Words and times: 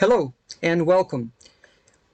Hello 0.00 0.34
and 0.60 0.86
welcome. 0.86 1.30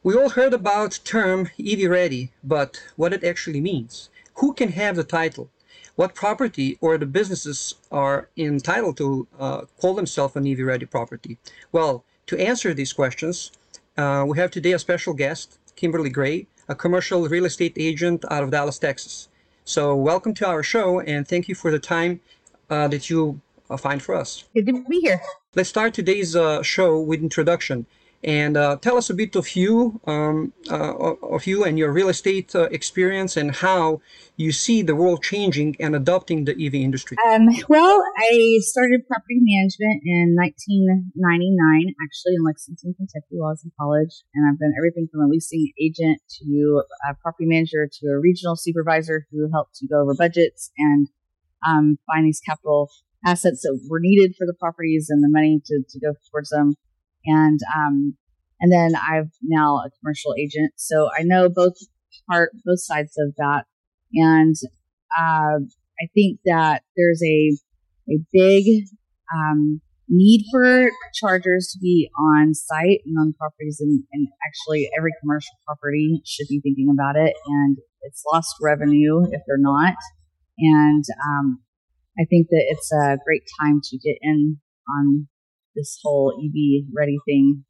We 0.03 0.15
all 0.15 0.29
heard 0.29 0.53
about 0.53 1.01
term 1.03 1.49
EV 1.59 1.91
ready, 1.91 2.31
but 2.45 2.79
what 2.97 3.15
it 3.15 3.25
actually 3.25 3.63
means. 3.63 4.11
Who 4.35 4.53
can 4.53 4.73
have 4.73 4.97
the 4.97 5.03
title? 5.03 5.49
What 5.97 6.15
property 6.15 6.77
or 6.83 6.99
the 6.99 7.07
businesses 7.07 7.77
are 7.91 8.29
entitled 8.37 8.99
to 8.99 9.27
uh, 9.39 9.63
call 9.81 9.95
themselves 9.95 10.37
an 10.37 10.47
EV 10.47 10.59
ready 10.59 10.85
property? 10.85 11.39
Well, 11.73 12.05
to 12.27 12.39
answer 12.39 12.75
these 12.75 12.93
questions, 12.93 13.51
uh, 13.97 14.27
we 14.29 14.37
have 14.37 14.51
today 14.51 14.73
a 14.73 14.79
special 14.79 15.15
guest, 15.15 15.59
Kimberly 15.75 16.11
Gray, 16.11 16.49
a 16.69 16.75
commercial 16.75 17.27
real 17.29 17.47
estate 17.47 17.77
agent 17.79 18.27
out 18.31 18.43
of 18.43 18.51
Dallas, 18.51 18.79
Texas. 18.79 19.29
So 19.65 19.97
welcome 19.97 20.35
to 20.35 20.47
our 20.47 20.63
show 20.63 21.01
and 21.01 21.27
thank 21.27 21.49
you 21.49 21.55
for 21.55 21.71
the 21.71 21.79
time 21.79 22.21
uh, 22.69 22.89
that 22.89 23.09
you 23.09 23.41
uh, 23.71 23.77
find 23.77 24.03
for 24.03 24.15
us. 24.15 24.45
Good 24.55 24.67
to 24.67 24.85
be 24.89 25.01
here. 25.01 25.21
Let's 25.55 25.69
start 25.69 25.95
today's 25.95 26.37
uh, 26.37 26.63
show 26.63 27.01
with 27.01 27.23
introduction 27.23 27.87
and 28.23 28.57
uh, 28.57 28.77
tell 28.77 28.97
us 28.99 29.09
a 29.09 29.15
bit 29.15 29.35
of 29.35 29.57
you, 29.57 29.99
um, 30.07 30.53
uh, 30.71 31.15
of 31.23 31.47
you 31.47 31.65
and 31.65 31.79
your 31.79 31.91
real 31.91 32.09
estate 32.09 32.55
uh, 32.55 32.65
experience 32.65 33.37
and 33.37 33.57
how 33.57 34.03
you 34.37 34.53
see 34.53 34.83
the 34.83 34.95
world 34.95 35.23
changing 35.23 35.77
and 35.81 35.97
adopting 35.97 36.45
the 36.45 36.53
EV 36.53 36.75
industry. 36.75 37.17
Um, 37.27 37.49
well, 37.69 38.03
I 38.19 38.59
started 38.61 39.07
property 39.07 39.41
management 39.41 40.03
in 40.05 40.37
1999, 40.37 41.95
actually 42.05 42.35
in 42.35 42.45
Lexington, 42.45 42.95
Kentucky, 42.95 43.37
while 43.41 43.49
I 43.49 43.53
was 43.53 43.65
in 43.65 43.73
college, 43.81 44.23
and 44.35 44.47
I've 44.49 44.59
been 44.59 44.75
everything 44.77 45.09
from 45.11 45.23
a 45.23 45.27
leasing 45.27 45.73
agent 45.81 46.21
to 46.43 46.83
a 47.09 47.15
property 47.15 47.47
manager 47.47 47.89
to 47.91 48.07
a 48.09 48.19
regional 48.21 48.57
supervisor 48.57 49.27
who 49.31 49.49
helped 49.51 49.77
to 49.77 49.89
go 49.89 50.03
over 50.03 50.15
budgets 50.15 50.71
and 50.77 51.09
um, 51.67 51.99
find 52.07 52.27
these 52.27 52.41
capital 52.41 52.91
assets 53.25 53.63
that 53.63 53.79
were 53.89 54.01
needed 54.01 54.35
for 54.37 54.47
the 54.47 54.55
properties 54.59 55.09
and 55.11 55.23
the 55.23 55.29
money 55.31 55.61
to, 55.65 55.83
to 55.89 56.01
go 56.01 56.15
towards 56.31 56.51
them. 56.51 56.75
And, 57.27 57.61
um, 57.75 58.17
and 58.61 58.73
then 58.73 58.93
I've 58.95 59.31
now 59.43 59.77
a 59.77 59.91
commercial 60.01 60.35
agent. 60.39 60.73
So 60.77 61.11
I 61.17 61.23
know 61.23 61.49
both 61.49 61.75
part, 62.31 62.53
both 62.65 62.81
sides 62.81 63.13
of 63.19 63.35
that. 63.37 63.65
And, 64.15 64.57
uh, 65.19 65.61
I 66.03 66.07
think 66.15 66.41
that 66.47 66.83
there's 66.97 67.23
a, 67.23 67.57
a 68.09 68.19
big, 68.33 68.87
um, 69.35 69.81
need 70.09 70.45
for 70.51 70.91
chargers 71.15 71.71
to 71.73 71.79
be 71.79 72.11
on 72.19 72.53
site 72.53 73.01
and 73.07 73.17
on 73.19 73.33
properties 73.39 73.79
and, 73.81 74.03
and 74.13 74.27
actually 74.45 74.91
every 74.99 75.13
commercial 75.21 75.55
property 75.65 76.21
should 76.27 76.49
be 76.49 76.61
thinking 76.61 76.89
about 76.93 77.15
it 77.15 77.37
and 77.47 77.79
it's 78.03 78.25
lost 78.33 78.57
revenue 78.61 79.23
if 79.25 79.43
they're 79.47 79.59
not. 79.59 79.95
And, 80.59 81.05
um, 81.29 81.61
I 82.21 82.25
think 82.29 82.49
that 82.51 82.65
it's 82.69 82.93
a 82.93 83.17
great 83.25 83.45
time 83.61 83.81
to 83.83 83.99
get 83.99 84.17
in 84.21 84.59
on 84.89 85.29
this 85.75 85.99
whole 86.03 86.35
EV 86.39 86.85
ready 86.95 87.19
thing. 87.25 87.65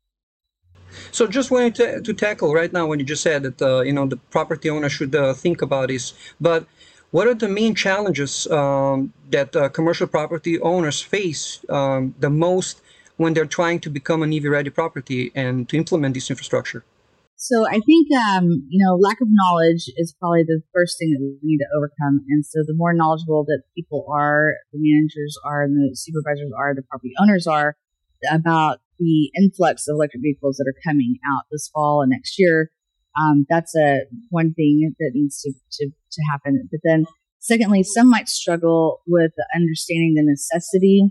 So 1.12 1.26
just 1.28 1.52
wanted 1.52 1.74
to, 1.76 2.00
to 2.00 2.12
tackle 2.12 2.52
right 2.52 2.72
now 2.72 2.86
when 2.86 2.98
you 2.98 3.04
just 3.04 3.22
said 3.22 3.44
that 3.44 3.62
uh, 3.62 3.80
you 3.82 3.92
know 3.92 4.06
the 4.06 4.16
property 4.16 4.68
owner 4.68 4.88
should 4.88 5.14
uh, 5.14 5.34
think 5.34 5.62
about 5.62 5.88
this, 5.88 6.14
but 6.40 6.66
what 7.12 7.26
are 7.26 7.34
the 7.34 7.48
main 7.48 7.74
challenges 7.74 8.46
um, 8.50 9.12
that 9.30 9.54
uh, 9.54 9.68
commercial 9.68 10.06
property 10.06 10.60
owners 10.60 11.00
face 11.00 11.64
um, 11.68 12.14
the 12.20 12.30
most 12.30 12.82
when 13.16 13.34
they're 13.34 13.46
trying 13.46 13.80
to 13.80 13.90
become 13.90 14.22
an 14.22 14.32
EV 14.32 14.44
ready 14.44 14.70
property 14.70 15.30
and 15.34 15.68
to 15.68 15.76
implement 15.76 16.14
this 16.14 16.30
infrastructure? 16.30 16.84
So 17.42 17.66
I 17.66 17.80
think, 17.80 18.12
um, 18.12 18.69
you 18.69 18.84
know, 18.84 18.96
lack 18.96 19.22
of 19.22 19.28
knowledge 19.30 19.88
is 19.96 20.14
probably 20.20 20.42
the 20.42 20.60
first 20.74 20.98
thing 20.98 21.16
that 21.16 21.24
we 21.24 21.38
need 21.42 21.56
to 21.56 21.72
overcome. 21.74 22.20
And 22.28 22.44
so 22.44 22.60
the 22.66 22.74
more 22.77 22.92
knowledgeable 22.92 23.44
that 23.47 23.62
people 23.74 24.05
are, 24.12 24.56
the 24.74 24.78
managers 24.78 25.38
are, 25.42 25.62
and 25.64 25.74
the 25.74 25.97
supervisors 25.97 26.52
are, 26.55 26.74
the 26.74 26.82
property 26.82 27.14
owners 27.19 27.47
are 27.47 27.77
about 28.30 28.80
the 28.98 29.30
influx 29.41 29.88
of 29.88 29.94
electric 29.94 30.20
vehicles 30.22 30.59
that 30.59 30.69
are 30.69 30.76
coming 30.84 31.16
out 31.32 31.44
this 31.50 31.70
fall 31.72 32.03
and 32.03 32.10
next 32.10 32.38
year. 32.38 32.70
Um, 33.19 33.47
that's 33.48 33.75
a 33.75 34.00
one 34.28 34.53
thing 34.53 34.93
that 34.98 35.12
needs 35.14 35.41
to, 35.41 35.54
to, 35.78 35.87
to 35.88 36.22
happen. 36.31 36.69
But 36.70 36.81
then 36.84 37.06
secondly, 37.38 37.84
some 37.84 38.10
might 38.10 38.28
struggle 38.28 39.00
with 39.06 39.32
understanding 39.56 40.12
the 40.14 40.25
necessity 40.28 41.09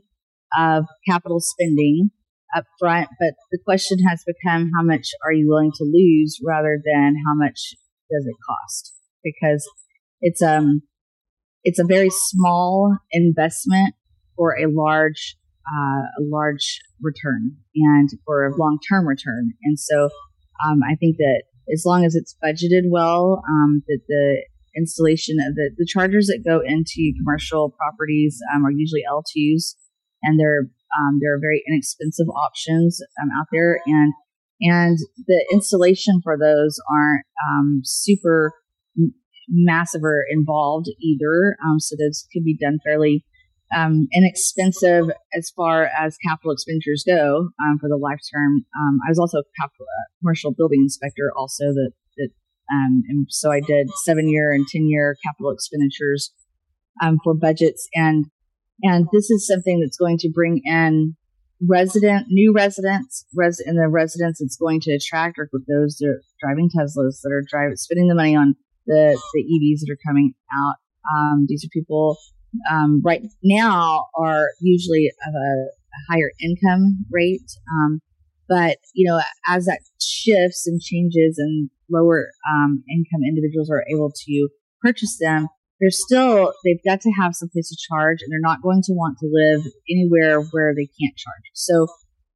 of 0.55 0.85
capital 1.07 1.39
spending 1.39 2.11
up 2.55 2.65
front, 2.79 3.09
but 3.19 3.33
the 3.51 3.59
question 3.63 3.99
has 4.07 4.23
become 4.25 4.71
how 4.75 4.83
much 4.83 5.09
are 5.23 5.33
you 5.33 5.47
willing 5.47 5.71
to 5.75 5.83
lose 5.83 6.39
rather 6.45 6.81
than 6.83 7.15
how 7.25 7.35
much 7.35 7.73
does 8.09 8.25
it 8.25 8.35
cost? 8.47 8.93
Because 9.23 9.67
it's 10.21 10.41
um 10.41 10.81
it's 11.63 11.79
a 11.79 11.85
very 11.85 12.09
small 12.09 12.97
investment 13.11 13.95
for 14.35 14.55
a 14.57 14.67
large 14.69 15.35
uh, 15.67 16.01
a 16.19 16.23
large 16.23 16.79
return 17.01 17.55
and 17.75 18.09
for 18.25 18.47
a 18.47 18.57
long 18.57 18.79
term 18.89 19.07
return. 19.07 19.51
And 19.63 19.79
so 19.79 20.09
um, 20.65 20.79
I 20.83 20.95
think 20.95 21.17
that 21.17 21.43
as 21.71 21.83
long 21.85 22.05
as 22.05 22.15
it's 22.15 22.35
budgeted 22.43 22.89
well, 22.89 23.43
um, 23.47 23.83
that 23.87 23.99
the 24.07 24.43
installation 24.75 25.37
of 25.39 25.55
the, 25.55 25.71
the 25.77 25.85
chargers 25.85 26.27
that 26.27 26.43
go 26.47 26.61
into 26.65 27.13
commercial 27.17 27.75
properties 27.77 28.39
um, 28.53 28.65
are 28.65 28.71
usually 28.71 29.03
L2s 29.09 29.75
and 30.23 30.39
they're 30.39 30.67
um, 30.97 31.19
there 31.21 31.33
are 31.33 31.39
very 31.39 31.63
inexpensive 31.67 32.27
options 32.29 32.99
um, 33.21 33.29
out 33.39 33.47
there, 33.51 33.81
and 33.85 34.13
and 34.61 34.97
the 35.27 35.45
installation 35.51 36.21
for 36.23 36.37
those 36.37 36.77
aren't 36.91 37.25
um, 37.47 37.81
super 37.83 38.53
massive 39.47 40.03
or 40.03 40.25
involved 40.29 40.87
either. 41.01 41.55
Um, 41.65 41.79
so 41.79 41.95
those 41.95 42.27
could 42.33 42.43
be 42.43 42.57
done 42.57 42.79
fairly 42.85 43.23
um, 43.75 44.07
inexpensive 44.13 45.05
as 45.35 45.51
far 45.55 45.89
as 45.97 46.17
capital 46.27 46.51
expenditures 46.51 47.03
go 47.07 47.49
um, 47.61 47.77
for 47.79 47.87
the 47.87 47.97
life 47.97 48.19
term. 48.33 48.65
I 48.75 49.09
was 49.09 49.19
also 49.19 49.39
a 49.39 49.43
capital, 49.59 49.85
uh, 49.85 50.05
commercial 50.19 50.51
building 50.51 50.81
inspector, 50.81 51.31
also 51.37 51.65
that 51.65 51.91
that. 52.17 52.29
and 52.69 53.27
so 53.29 53.51
I 53.51 53.61
did 53.61 53.89
seven 54.03 54.29
year 54.29 54.51
and 54.51 54.67
10 54.67 54.89
year 54.89 55.15
capital 55.25 55.51
expenditures 55.51 56.33
for 57.23 57.33
budgets. 57.33 57.87
And 57.93 58.25
and 58.83 59.07
this 59.11 59.29
is 59.29 59.47
something 59.47 59.79
that's 59.79 59.97
going 59.97 60.17
to 60.19 60.31
bring 60.33 60.61
in 60.65 61.15
resident, 61.67 62.27
new 62.29 62.53
residents, 62.53 63.25
res, 63.35 63.59
in 63.59 63.75
the 63.75 63.89
residents 63.89 64.41
it's 64.41 64.55
going 64.55 64.79
to 64.81 64.93
attract 64.93 65.37
are 65.39 65.49
those 65.51 65.97
that 65.97 66.07
are 66.07 66.21
driving 66.39 66.69
Teslas 66.69 67.21
that 67.21 67.31
are 67.31 67.43
driving, 67.49 67.75
spending 67.75 68.07
the 68.07 68.15
money 68.15 68.35
on 68.35 68.55
the, 68.85 69.19
the 69.33 69.43
EVs 69.43 69.81
that 69.81 69.91
are 69.91 70.07
coming 70.07 70.33
out. 70.53 70.75
Um, 71.13 71.45
these 71.47 71.65
are 71.65 71.69
people, 71.71 72.17
um, 72.71 73.01
right 73.03 73.21
now 73.43 74.07
are 74.17 74.47
usually 74.61 75.11
of 75.27 75.33
a, 75.33 75.65
a 75.65 76.13
higher 76.13 76.31
income 76.41 77.05
rate. 77.11 77.51
Um, 77.71 78.01
but, 78.47 78.77
you 78.95 79.07
know, 79.07 79.21
as 79.47 79.65
that 79.65 79.81
shifts 80.01 80.65
and 80.65 80.81
changes 80.81 81.37
and 81.37 81.69
lower, 81.91 82.31
um, 82.51 82.83
income 82.89 83.21
individuals 83.27 83.69
are 83.69 83.83
able 83.93 84.11
to 84.25 84.49
purchase 84.81 85.17
them, 85.19 85.47
they're 85.79 85.89
still 85.91 86.53
they've 86.65 86.83
got 86.85 87.01
to 87.01 87.11
have 87.21 87.33
some 87.33 87.49
place 87.49 87.69
to 87.69 87.77
charge 87.89 88.19
and 88.21 88.31
they're 88.31 88.39
not 88.39 88.61
going 88.61 88.81
to 88.83 88.93
want 88.93 89.17
to 89.19 89.29
live 89.31 89.71
anywhere 89.89 90.41
where 90.51 90.73
they 90.75 90.87
can't 90.99 91.15
charge. 91.15 91.45
So 91.53 91.87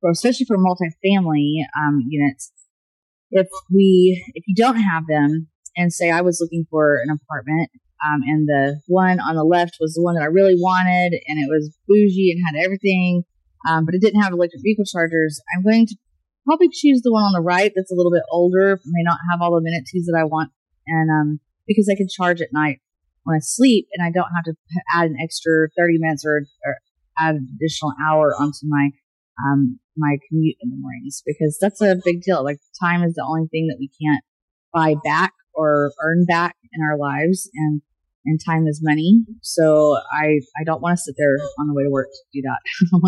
for, 0.01 0.11
especially 0.11 0.45
for 0.45 0.57
multifamily 0.57 1.63
um, 1.77 2.01
units 2.07 2.51
if 3.33 3.47
we 3.73 4.23
if 4.35 4.43
you 4.47 4.55
don't 4.55 4.77
have 4.77 5.07
them 5.07 5.47
and 5.75 5.91
say 5.91 6.09
i 6.11 6.21
was 6.21 6.39
looking 6.39 6.65
for 6.69 6.99
an 7.03 7.09
apartment 7.09 7.69
um, 8.05 8.19
and 8.27 8.47
the 8.47 8.79
one 8.87 9.19
on 9.19 9.35
the 9.35 9.43
left 9.43 9.77
was 9.79 9.93
the 9.95 10.03
one 10.03 10.15
that 10.15 10.21
i 10.21 10.27
really 10.27 10.55
wanted 10.55 11.19
and 11.27 11.39
it 11.39 11.49
was 11.49 11.75
bougie 11.87 12.31
and 12.31 12.41
had 12.45 12.63
everything 12.63 13.23
um, 13.67 13.85
but 13.85 13.95
it 13.95 14.01
didn't 14.01 14.21
have 14.21 14.33
electric 14.33 14.61
vehicle 14.63 14.85
chargers 14.85 15.41
i'm 15.55 15.63
going 15.63 15.87
to 15.87 15.95
probably 16.45 16.69
choose 16.71 17.01
the 17.01 17.11
one 17.11 17.23
on 17.23 17.33
the 17.33 17.41
right 17.41 17.71
that's 17.75 17.91
a 17.91 17.95
little 17.95 18.11
bit 18.11 18.23
older 18.31 18.79
may 18.85 19.03
not 19.03 19.17
have 19.31 19.41
all 19.41 19.51
the 19.51 19.57
amenities 19.57 20.05
that 20.05 20.17
i 20.19 20.23
want 20.23 20.51
and 20.85 21.09
um, 21.09 21.39
because 21.67 21.89
i 21.91 21.97
can 21.97 22.07
charge 22.07 22.39
at 22.39 22.53
night 22.53 22.79
when 23.23 23.35
I 23.35 23.39
sleep 23.41 23.87
and 23.93 24.05
I 24.05 24.11
don't 24.11 24.29
have 24.35 24.45
to 24.45 24.53
add 24.95 25.05
an 25.05 25.17
extra 25.21 25.67
30 25.77 25.97
minutes 25.99 26.25
or, 26.25 26.43
or 26.65 26.77
add 27.19 27.35
an 27.35 27.47
additional 27.55 27.93
hour 28.07 28.33
onto 28.39 28.65
my, 28.67 28.89
um, 29.47 29.79
my 29.97 30.17
commute 30.27 30.57
in 30.61 30.69
the 30.69 30.77
mornings 30.77 31.21
because 31.25 31.57
that's 31.59 31.81
a 31.81 31.95
big 32.03 32.21
deal. 32.21 32.43
Like 32.43 32.57
time 32.81 33.03
is 33.03 33.13
the 33.13 33.25
only 33.27 33.47
thing 33.47 33.67
that 33.67 33.77
we 33.79 33.89
can't 34.01 34.23
buy 34.73 34.95
back 35.03 35.33
or 35.53 35.91
earn 36.01 36.25
back 36.25 36.55
in 36.73 36.81
our 36.83 36.97
lives 36.97 37.49
and 37.53 37.81
and 38.25 38.39
time 38.43 38.67
is 38.67 38.79
money. 38.81 39.23
So 39.41 39.97
I 40.11 40.39
I 40.59 40.63
don't 40.65 40.81
want 40.81 40.97
to 40.97 41.01
sit 41.01 41.15
there 41.17 41.35
on 41.59 41.67
the 41.67 41.73
way 41.73 41.83
to 41.83 41.89
work 41.89 42.07
to 42.07 42.41
do 42.41 42.41
that. 42.47 42.61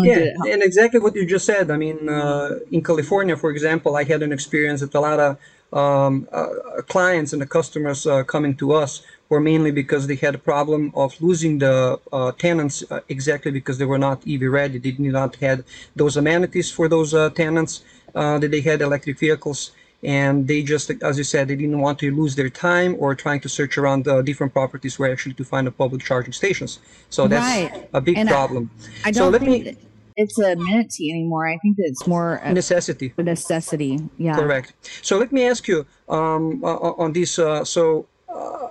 yeah, 0.44 0.52
and 0.52 0.62
exactly 0.62 1.00
what 1.00 1.14
you 1.14 1.26
just 1.26 1.46
said. 1.46 1.70
I 1.70 1.76
mean, 1.76 2.08
uh, 2.08 2.58
in 2.70 2.82
California, 2.82 3.36
for 3.36 3.50
example, 3.50 3.96
I 3.96 4.04
had 4.04 4.22
an 4.22 4.32
experience 4.32 4.80
that 4.80 4.94
a 4.94 5.00
lot 5.00 5.18
of 5.18 5.38
um, 5.72 6.28
uh, 6.32 6.46
clients 6.86 7.32
and 7.32 7.42
the 7.42 7.46
customers 7.46 8.06
uh, 8.06 8.22
coming 8.24 8.54
to 8.56 8.72
us 8.72 9.02
were 9.28 9.40
mainly 9.40 9.72
because 9.72 10.06
they 10.06 10.14
had 10.14 10.34
a 10.34 10.38
problem 10.38 10.92
of 10.94 11.20
losing 11.20 11.58
the 11.58 11.98
uh, 12.12 12.32
tenants 12.32 12.84
uh, 12.90 13.00
exactly 13.08 13.50
because 13.50 13.76
they 13.78 13.84
were 13.84 13.98
not 13.98 14.22
EV 14.26 14.42
ready. 14.42 14.78
They 14.78 14.92
did 14.92 15.00
not 15.00 15.36
have 15.36 15.64
those 15.96 16.16
amenities 16.16 16.70
for 16.70 16.88
those 16.88 17.12
uh, 17.12 17.30
tenants 17.30 17.82
uh, 18.14 18.38
that 18.38 18.50
they 18.50 18.60
had 18.60 18.80
electric 18.82 19.18
vehicles. 19.18 19.72
And 20.02 20.46
they 20.46 20.62
just, 20.62 20.90
as 21.02 21.18
you 21.18 21.24
said, 21.24 21.48
they 21.48 21.56
didn't 21.56 21.80
want 21.80 21.98
to 22.00 22.14
lose 22.14 22.36
their 22.36 22.50
time 22.50 22.94
or 23.00 23.14
trying 23.14 23.40
to 23.40 23.48
search 23.48 23.76
around 23.76 24.04
different 24.24 24.52
properties 24.52 24.98
where 24.98 25.10
actually 25.10 25.34
to 25.34 25.44
find 25.44 25.66
a 25.66 25.70
public 25.72 26.02
charging 26.04 26.32
stations. 26.32 26.78
So 27.10 27.26
that's 27.26 27.72
right. 27.72 27.88
a 27.92 28.00
big 28.00 28.18
and 28.18 28.28
problem. 28.28 28.70
I, 29.04 29.08
I 29.08 29.10
don't 29.10 29.14
so 29.14 29.28
let 29.30 29.42
me. 29.42 29.62
That, 29.62 29.76
it's 30.16 30.38
a 30.38 30.52
amenity 30.52 31.10
anymore. 31.10 31.46
I 31.46 31.58
think 31.58 31.76
that 31.76 31.84
it's 31.86 32.06
more 32.06 32.36
a 32.36 32.52
necessity. 32.52 33.12
A 33.16 33.22
necessity, 33.22 34.00
yeah. 34.16 34.36
Correct. 34.36 34.72
So 35.02 35.18
let 35.18 35.30
me 35.30 35.44
ask 35.44 35.68
you 35.68 35.86
um, 36.08 36.64
on 36.64 37.12
this. 37.12 37.38
Uh, 37.38 37.64
so, 37.64 38.06
uh, 38.28 38.68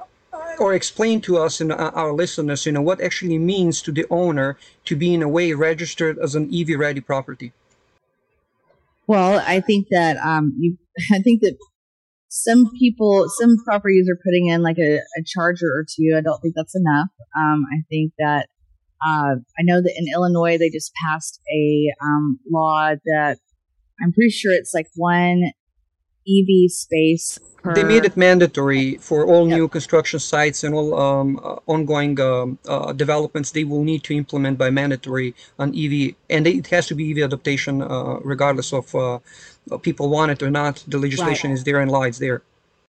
or 0.60 0.74
explain 0.74 1.22
to 1.22 1.38
us 1.38 1.62
and 1.62 1.72
our 1.72 2.14
listeners, 2.14 2.66
you 2.66 2.72
know, 2.72 2.82
what 2.82 3.02
actually 3.02 3.38
means 3.38 3.82
to 3.82 3.92
the 3.92 4.06
owner 4.10 4.58
to 4.86 4.96
be 4.96 5.14
in 5.14 5.22
a 5.22 5.28
way 5.28 5.54
registered 5.54 6.18
as 6.18 6.34
an 6.34 6.50
EV 6.54 6.80
ready 6.80 7.02
property. 7.02 7.52
Well, 9.08 9.44
I 9.46 9.60
think 9.62 9.88
that 9.92 10.18
um, 10.18 10.54
you. 10.60 10.78
I 11.12 11.20
think 11.20 11.42
that 11.42 11.58
some 12.30 12.72
people, 12.80 13.28
some 13.40 13.58
properties 13.66 14.10
are 14.10 14.18
putting 14.26 14.48
in 14.48 14.62
like 14.64 14.78
a, 14.78 14.98
a 14.98 15.24
charger 15.26 15.68
or 15.68 15.86
two. 15.86 16.16
I 16.18 16.22
don't 16.22 16.40
think 16.42 16.56
that's 16.56 16.76
enough. 16.76 17.10
Um, 17.38 17.66
I 17.72 17.84
think 17.90 18.14
that 18.18 18.48
uh, 19.06 19.36
I 19.58 19.64
know 19.64 19.82
that 19.82 19.94
in 19.98 20.06
Illinois 20.14 20.58
they 20.58 20.70
just 20.70 20.92
passed 21.06 21.42
a 21.52 21.94
um, 22.02 22.40
law 22.52 22.92
that 23.06 23.38
I'm 24.02 24.12
pretty 24.12 24.32
sure 24.32 24.54
it's 24.54 24.74
like 24.74 24.88
one 24.96 25.44
EV 26.28 26.72
space. 26.72 27.40
Per... 27.62 27.74
They 27.74 27.84
made 27.84 28.06
it 28.06 28.18
mandatory 28.18 28.98
for 28.98 29.26
all 29.26 29.48
yep. 29.48 29.58
new 29.58 29.68
construction 29.68 30.20
sites 30.20 30.64
and 30.64 30.74
all 30.74 31.00
um, 31.00 31.40
uh, 31.44 31.58
ongoing 31.68 32.20
um, 32.20 32.60
uh, 32.68 32.94
developments. 32.94 33.52
They 33.52 33.64
will 33.64 33.84
need 33.84 34.04
to 34.04 34.16
implement 34.16 34.58
by 34.58 34.70
mandatory 34.70 35.36
an 35.60 35.70
EV, 35.76 36.16
and 36.30 36.48
it 36.48 36.68
has 36.68 36.88
to 36.88 36.96
be 36.96 37.12
EV 37.12 37.26
adaptation, 37.26 37.82
uh, 37.82 38.20
regardless 38.24 38.74
of 38.74 38.94
uh, 38.96 39.20
people 39.82 40.10
want 40.10 40.32
it 40.32 40.44
or 40.44 40.52
not. 40.52 40.84
The 40.88 40.98
legislation 40.98 41.52
right. 41.52 41.58
is 41.58 41.64
there 41.64 41.80
and 41.80 41.92
law 41.92 42.04
is 42.04 42.20
there. 42.20 42.44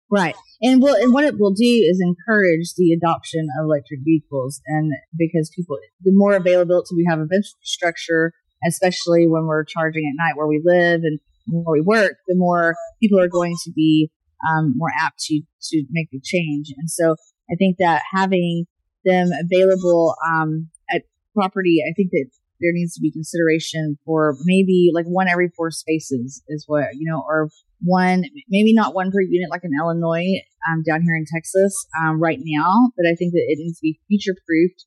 Right. 0.09 0.35
And 0.61 0.81
well, 0.81 0.95
and 0.95 1.13
what 1.13 1.25
it 1.25 1.37
will 1.37 1.53
do 1.53 1.63
is 1.63 2.01
encourage 2.01 2.73
the 2.77 2.93
adoption 2.93 3.47
of 3.59 3.65
electric 3.65 3.99
vehicles, 4.03 4.61
and 4.67 4.91
because 5.17 5.51
people, 5.55 5.77
the 6.01 6.11
more 6.13 6.33
availability 6.33 6.95
we 6.95 7.05
have 7.09 7.19
of 7.19 7.29
infrastructure, 7.33 8.31
especially 8.65 9.27
when 9.27 9.45
we're 9.45 9.65
charging 9.65 10.03
at 10.05 10.23
night 10.23 10.37
where 10.37 10.47
we 10.47 10.61
live 10.63 11.01
and 11.03 11.19
where 11.47 11.73
we 11.73 11.81
work, 11.81 12.17
the 12.27 12.35
more 12.35 12.75
people 13.01 13.19
are 13.19 13.27
going 13.27 13.55
to 13.65 13.71
be 13.71 14.09
um, 14.49 14.73
more 14.77 14.91
apt 15.01 15.19
to 15.25 15.41
to 15.71 15.85
make 15.91 16.09
the 16.11 16.21
change. 16.23 16.73
And 16.77 16.89
so, 16.89 17.15
I 17.51 17.55
think 17.55 17.77
that 17.79 18.03
having 18.13 18.65
them 19.03 19.29
available 19.33 20.15
um, 20.25 20.69
at 20.89 21.03
property, 21.33 21.83
I 21.87 21.93
think 21.95 22.11
that 22.11 22.27
there 22.61 22.71
needs 22.71 22.95
to 22.95 23.01
be 23.01 23.11
consideration 23.11 23.97
for 24.05 24.35
maybe 24.45 24.91
like 24.93 25.05
one 25.05 25.27
every 25.27 25.49
four 25.55 25.71
spaces 25.71 26.41
is 26.47 26.63
what 26.67 26.85
you 26.93 27.09
know, 27.09 27.23
or 27.27 27.49
one, 27.81 28.23
maybe 28.49 28.73
not 28.73 28.93
one 28.93 29.11
per 29.11 29.21
unit 29.21 29.49
like 29.49 29.63
in 29.63 29.71
Illinois, 29.79 30.41
um, 30.69 30.83
down 30.83 31.01
here 31.01 31.15
in 31.15 31.25
Texas, 31.31 31.85
um, 32.01 32.21
right 32.21 32.39
now, 32.41 32.91
but 32.97 33.05
I 33.05 33.15
think 33.15 33.33
that 33.33 33.45
it 33.47 33.59
needs 33.59 33.79
to 33.79 33.83
be 33.83 33.99
future 34.07 34.35
proofed, 34.47 34.85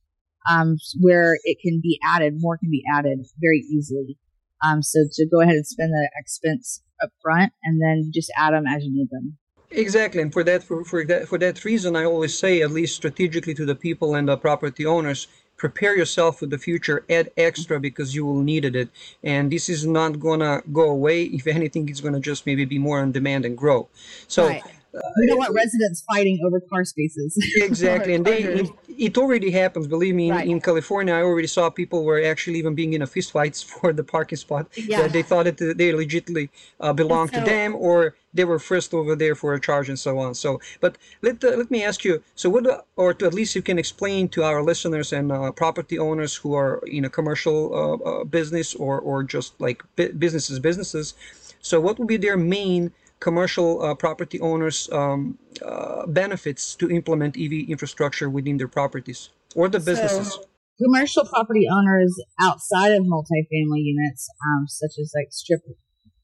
um, 0.50 0.76
where 1.00 1.38
it 1.44 1.58
can 1.62 1.80
be 1.82 1.98
added, 2.04 2.34
more 2.36 2.58
can 2.58 2.70
be 2.70 2.82
added 2.92 3.26
very 3.40 3.64
easily. 3.70 4.18
Um, 4.66 4.82
so 4.82 5.00
to 5.12 5.26
go 5.26 5.40
ahead 5.40 5.54
and 5.54 5.66
spend 5.66 5.92
the 5.92 6.10
expense 6.16 6.82
up 7.02 7.10
front 7.22 7.52
and 7.62 7.80
then 7.80 8.10
just 8.12 8.32
add 8.36 8.52
them 8.52 8.66
as 8.66 8.84
you 8.84 8.92
need 8.92 9.08
them. 9.10 9.38
Exactly, 9.70 10.22
and 10.22 10.32
for 10.32 10.42
that 10.44 10.62
for, 10.62 10.82
for 10.82 11.04
that 11.04 11.28
for 11.28 11.36
that 11.38 11.62
reason, 11.64 11.94
I 11.94 12.04
always 12.04 12.36
say, 12.36 12.62
at 12.62 12.70
least 12.70 12.96
strategically 12.96 13.54
to 13.54 13.66
the 13.66 13.74
people 13.74 14.14
and 14.14 14.26
the 14.26 14.36
property 14.38 14.86
owners, 14.86 15.28
prepare 15.58 15.96
yourself 15.96 16.38
for 16.38 16.46
the 16.46 16.56
future 16.56 17.04
add 17.10 17.30
extra 17.36 17.78
because 17.78 18.14
you 18.14 18.24
will 18.24 18.40
need 18.40 18.64
it. 18.64 18.88
And 19.22 19.52
this 19.52 19.68
is 19.68 19.84
not 19.84 20.18
gonna 20.18 20.62
go 20.72 20.88
away. 20.88 21.24
If 21.24 21.46
anything 21.46 21.88
it's 21.88 22.00
gonna 22.00 22.20
just 22.20 22.46
maybe 22.46 22.64
be 22.64 22.78
more 22.78 23.00
on 23.00 23.12
demand 23.12 23.44
and 23.44 23.58
grow. 23.58 23.88
So 24.28 24.46
right. 24.46 24.62
uh, 24.64 25.00
we 25.20 25.26
don't 25.26 25.36
want 25.36 25.52
residents 25.52 26.04
fighting 26.10 26.38
over 26.46 26.60
car 26.60 26.84
spaces. 26.84 27.36
Exactly. 27.62 28.14
And 28.14 28.24
they 28.24 28.44
it, 28.44 28.70
it, 28.96 29.18
already 29.18 29.50
happens. 29.50 29.86
Believe 29.88 30.14
me 30.14 30.30
right. 30.30 30.46
in, 30.46 30.52
in, 30.52 30.60
california 30.60 31.12
i 31.12 31.22
already 31.22 31.48
saw 31.48 31.68
people 31.68 32.04
were 32.04 32.22
actually 32.22 32.58
even 32.58 32.74
being 32.74 32.92
in 32.92 33.02
a 33.02 33.06
fist 33.06 33.32
fights 33.32 33.62
for 33.74 33.92
the 33.92 34.04
parking 34.04 34.38
spot 34.38 34.68
yeah. 34.76 35.02
that 35.02 35.12
they 35.12 35.22
thought 35.22 35.44
that 35.44 35.58
they 35.58 35.92
legitimately 35.92 36.48
uh, 36.80 36.92
belonged 36.92 37.30
so, 37.30 37.40
to 37.40 37.44
them 37.44 37.74
or 37.74 38.14
they 38.38 38.44
were 38.44 38.60
first 38.60 38.94
over 38.94 39.16
there 39.16 39.34
for 39.34 39.52
a 39.52 39.60
charge 39.60 39.88
and 39.88 39.98
so 39.98 40.18
on. 40.20 40.32
So, 40.34 40.60
but 40.80 40.96
let 41.22 41.42
uh, 41.42 41.56
let 41.60 41.70
me 41.72 41.82
ask 41.82 42.04
you. 42.04 42.22
So, 42.36 42.48
what, 42.48 42.64
or 42.94 43.12
to 43.14 43.26
at 43.26 43.34
least 43.34 43.56
you 43.56 43.62
can 43.62 43.78
explain 43.84 44.28
to 44.36 44.44
our 44.44 44.62
listeners 44.62 45.12
and 45.12 45.32
uh, 45.32 45.50
property 45.50 45.98
owners 45.98 46.32
who 46.40 46.54
are 46.54 46.80
in 46.86 47.04
a 47.04 47.10
commercial 47.18 47.58
uh, 47.80 47.96
uh 48.10 48.24
business 48.24 48.68
or 48.76 49.00
or 49.00 49.16
just 49.24 49.60
like 49.60 49.82
businesses, 49.96 50.56
businesses. 50.60 51.14
So, 51.60 51.80
what 51.80 51.98
would 51.98 52.06
be 52.06 52.16
their 52.16 52.36
main 52.36 52.92
commercial 53.18 53.82
uh, 53.82 53.94
property 53.96 54.38
owners 54.40 54.88
um, 54.92 55.36
uh, 55.66 56.06
benefits 56.06 56.76
to 56.76 56.88
implement 56.98 57.36
EV 57.36 57.54
infrastructure 57.74 58.30
within 58.30 58.56
their 58.56 58.72
properties 58.78 59.30
or 59.56 59.68
the 59.68 59.80
businesses? 59.80 60.28
So, 60.34 60.44
commercial 60.84 61.24
property 61.24 61.66
owners 61.76 62.14
outside 62.40 62.92
of 62.92 63.02
multifamily 63.02 63.82
units, 63.94 64.30
um, 64.46 64.62
such 64.68 64.94
as 65.02 65.12
like 65.16 65.30
strip 65.32 65.62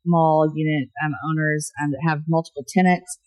mall 0.05 0.53
unit 0.55 0.89
um, 1.05 1.13
owners 1.31 1.71
um, 1.83 1.91
that 1.91 2.01
have 2.07 2.23
multiple 2.29 2.65
tenants. 2.67 3.19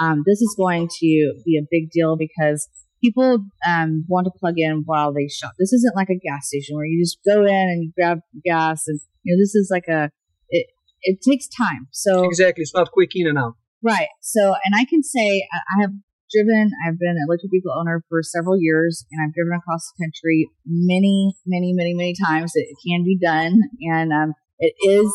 Um, 0.00 0.22
this 0.26 0.40
is 0.40 0.54
going 0.56 0.88
to 1.00 1.34
be 1.44 1.58
a 1.58 1.66
big 1.70 1.90
deal 1.90 2.16
because 2.16 2.68
people 3.02 3.44
um, 3.66 4.04
want 4.08 4.26
to 4.26 4.38
plug 4.38 4.54
in 4.56 4.82
while 4.84 5.12
they 5.12 5.28
shop. 5.28 5.52
This 5.58 5.72
isn't 5.72 5.96
like 5.96 6.08
a 6.10 6.18
gas 6.18 6.48
station 6.48 6.76
where 6.76 6.86
you 6.86 7.02
just 7.02 7.18
go 7.26 7.44
in 7.44 7.48
and 7.48 7.92
grab 7.94 8.20
gas, 8.44 8.84
and 8.86 9.00
you 9.22 9.34
know 9.34 9.40
this 9.40 9.54
is 9.54 9.68
like 9.70 9.88
a 9.88 10.10
it. 10.48 10.66
It 11.02 11.20
takes 11.22 11.48
time. 11.48 11.88
So 11.92 12.24
exactly, 12.24 12.62
it's 12.62 12.74
not 12.74 12.90
quick 12.92 13.10
in 13.14 13.28
and 13.28 13.38
out. 13.38 13.54
Right. 13.82 14.08
So, 14.20 14.54
and 14.64 14.74
I 14.74 14.84
can 14.84 15.02
say 15.02 15.46
I 15.52 15.82
have 15.82 15.90
driven. 16.30 16.70
I've 16.86 16.98
been 16.98 17.10
an 17.10 17.24
electric 17.28 17.52
vehicle 17.52 17.72
owner 17.78 18.04
for 18.08 18.22
several 18.22 18.60
years, 18.60 19.04
and 19.10 19.24
I've 19.24 19.34
driven 19.34 19.54
across 19.56 19.90
the 19.90 20.04
country 20.04 20.50
many, 20.66 21.34
many, 21.46 21.72
many, 21.72 21.94
many 21.94 22.14
times. 22.26 22.52
It 22.54 22.68
can 22.86 23.04
be 23.04 23.18
done, 23.18 23.62
and 23.92 24.12
um, 24.12 24.34
it 24.58 24.74
is 24.82 25.10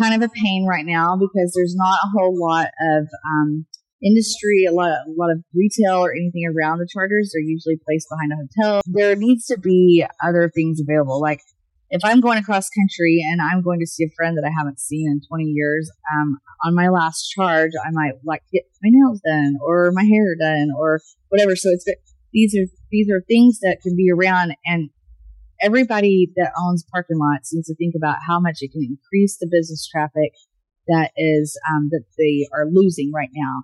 kind 0.00 0.14
of 0.14 0.28
a 0.28 0.32
pain 0.32 0.66
right 0.68 0.86
now 0.86 1.16
because 1.16 1.52
there's 1.54 1.74
not 1.76 1.98
a 2.04 2.08
whole 2.16 2.38
lot 2.38 2.68
of 2.80 3.08
um, 3.26 3.66
industry, 4.02 4.64
a 4.68 4.72
lot, 4.72 4.90
a 4.90 5.12
lot 5.16 5.30
of 5.30 5.42
retail 5.54 6.04
or 6.04 6.12
anything 6.12 6.42
around 6.46 6.78
the 6.78 6.88
chargers. 6.90 7.32
They're 7.32 7.42
usually 7.42 7.78
placed 7.84 8.08
behind 8.08 8.32
a 8.32 8.36
hotel. 8.36 8.82
There 8.86 9.16
needs 9.16 9.46
to 9.46 9.58
be 9.58 10.04
other 10.24 10.50
things 10.54 10.80
available. 10.80 11.20
Like 11.20 11.40
if 11.90 12.00
I'm 12.04 12.20
going 12.20 12.38
across 12.38 12.68
country 12.70 13.20
and 13.30 13.40
I'm 13.42 13.62
going 13.62 13.80
to 13.80 13.86
see 13.86 14.04
a 14.04 14.14
friend 14.16 14.36
that 14.36 14.46
I 14.46 14.52
haven't 14.56 14.80
seen 14.80 15.10
in 15.10 15.20
20 15.28 15.44
years, 15.44 15.90
um, 16.14 16.38
on 16.64 16.74
my 16.74 16.88
last 16.88 17.28
charge, 17.30 17.72
I 17.82 17.90
might 17.90 18.14
like 18.24 18.42
get 18.52 18.62
my 18.82 18.90
nails 18.92 19.20
done 19.26 19.56
or 19.60 19.90
my 19.92 20.04
hair 20.04 20.36
done 20.38 20.68
or 20.78 21.00
whatever. 21.28 21.56
So 21.56 21.70
it's 21.70 21.84
these 22.32 22.54
are 22.54 22.66
these 22.90 23.08
are 23.10 23.22
things 23.26 23.58
that 23.60 23.78
can 23.82 23.96
be 23.96 24.10
around 24.10 24.54
and 24.64 24.90
everybody 25.62 26.30
that 26.36 26.52
owns 26.60 26.84
parking 26.92 27.18
lots 27.18 27.52
needs 27.54 27.68
to 27.68 27.74
think 27.74 27.94
about 27.96 28.16
how 28.26 28.40
much 28.40 28.58
it 28.60 28.72
can 28.72 28.82
increase 28.82 29.36
the 29.38 29.48
business 29.50 29.88
traffic 29.88 30.32
that 30.88 31.12
is 31.16 31.58
um, 31.70 31.88
that 31.90 32.04
they 32.18 32.46
are 32.52 32.66
losing 32.70 33.12
right 33.14 33.30
now 33.32 33.62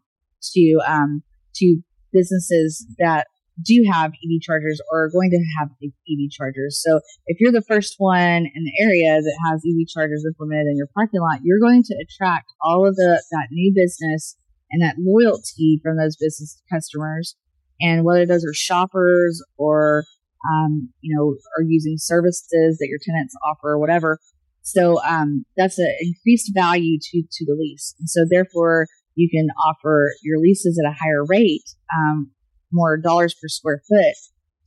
to 0.53 0.79
um, 0.87 1.23
to 1.57 1.79
businesses 2.13 2.87
that 2.99 3.27
do 3.65 3.85
have 3.91 4.13
EV 4.13 4.41
chargers 4.43 4.81
or 4.93 5.05
are 5.05 5.11
going 5.11 5.31
to 5.31 5.41
have 5.59 5.71
EV 5.83 6.31
chargers. 6.31 6.81
So 6.85 7.01
if 7.27 7.39
you're 7.41 7.53
the 7.53 7.63
first 7.63 7.95
one 7.99 8.47
in 8.55 8.65
the 8.65 8.85
area 8.85 9.21
that 9.21 9.39
has 9.49 9.63
EV 9.67 9.89
chargers 9.89 10.25
implemented 10.27 10.67
in 10.69 10.77
your 10.77 10.89
parking 10.95 11.21
lot, 11.21 11.41
you're 11.43 11.61
going 11.61 11.83
to 11.85 11.95
attract 11.95 12.53
all 12.61 12.87
of 12.87 12.97
the 12.97 13.23
that 13.31 13.49
new 13.51 13.73
business 13.75 14.37
and 14.71 14.83
that 14.83 14.97
loyalty 14.99 15.81
from 15.83 15.97
those 15.97 16.17
business 16.17 16.61
customers. 16.71 17.37
And 17.81 18.05
whether 18.05 18.27
those 18.27 18.45
are 18.45 18.55
shoppers 18.55 19.43
or 19.59 20.05
um, 20.53 20.91
you 21.01 21.17
know, 21.17 21.37
are 21.59 21.65
using 21.67 21.97
services 21.99 22.79
that 22.79 22.89
your 22.89 22.99
tenants 23.03 23.35
offer 23.45 23.73
or 23.73 23.79
whatever. 23.79 24.19
So 24.63 25.01
um, 25.05 25.45
that's 25.57 25.79
an 25.79 25.95
increased 26.01 26.51
value 26.55 26.99
to 27.01 27.23
to 27.23 27.45
the 27.47 27.57
lease, 27.59 27.95
and 27.99 28.09
so 28.09 28.27
therefore 28.29 28.87
you 29.15 29.29
can 29.31 29.49
offer 29.65 30.13
your 30.23 30.39
leases 30.39 30.81
at 30.83 30.91
a 30.91 30.95
higher 30.95 31.25
rate, 31.25 31.65
um, 31.97 32.31
more 32.73 32.97
dollars 32.97 33.35
per 33.35 33.49
square 33.49 33.81
foot 33.89 34.15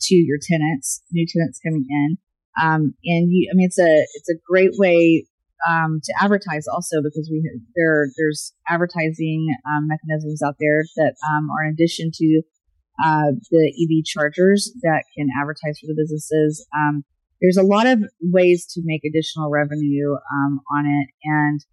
to 0.01 0.15
your 0.15 0.37
tenants, 0.41 1.03
new 1.11 1.27
tenants 1.27 1.59
coming 1.63 1.85
in, 1.89 2.17
um, 2.61 2.93
and 3.03 3.31
you. 3.31 3.49
I 3.51 3.55
mean, 3.55 3.67
it's 3.67 3.79
a 3.79 4.05
it's 4.15 4.29
a 4.29 4.39
great 4.47 4.71
way 4.77 5.25
um, 5.67 5.99
to 6.03 6.13
advertise 6.21 6.65
also 6.67 7.01
because 7.03 7.29
we 7.31 7.43
there 7.75 8.07
there's 8.17 8.53
advertising 8.67 9.47
um, 9.67 9.87
mechanisms 9.87 10.41
out 10.41 10.55
there 10.59 10.83
that 10.95 11.15
um, 11.27 11.49
are 11.51 11.65
in 11.65 11.73
addition 11.73 12.11
to 12.13 12.41
uh, 13.03 13.31
the 13.51 13.73
EV 13.81 14.05
chargers 14.05 14.71
that 14.81 15.03
can 15.15 15.27
advertise 15.41 15.79
for 15.79 15.87
the 15.87 15.95
businesses. 15.95 16.65
Um, 16.77 17.03
there's 17.41 17.57
a 17.57 17.63
lot 17.63 17.87
of 17.87 18.03
ways 18.21 18.65
to 18.73 18.81
make 18.83 19.01
additional 19.05 19.49
revenue 19.49 20.13
um, 20.13 20.59
on 20.75 20.85
it, 20.85 21.09
and 21.23 21.65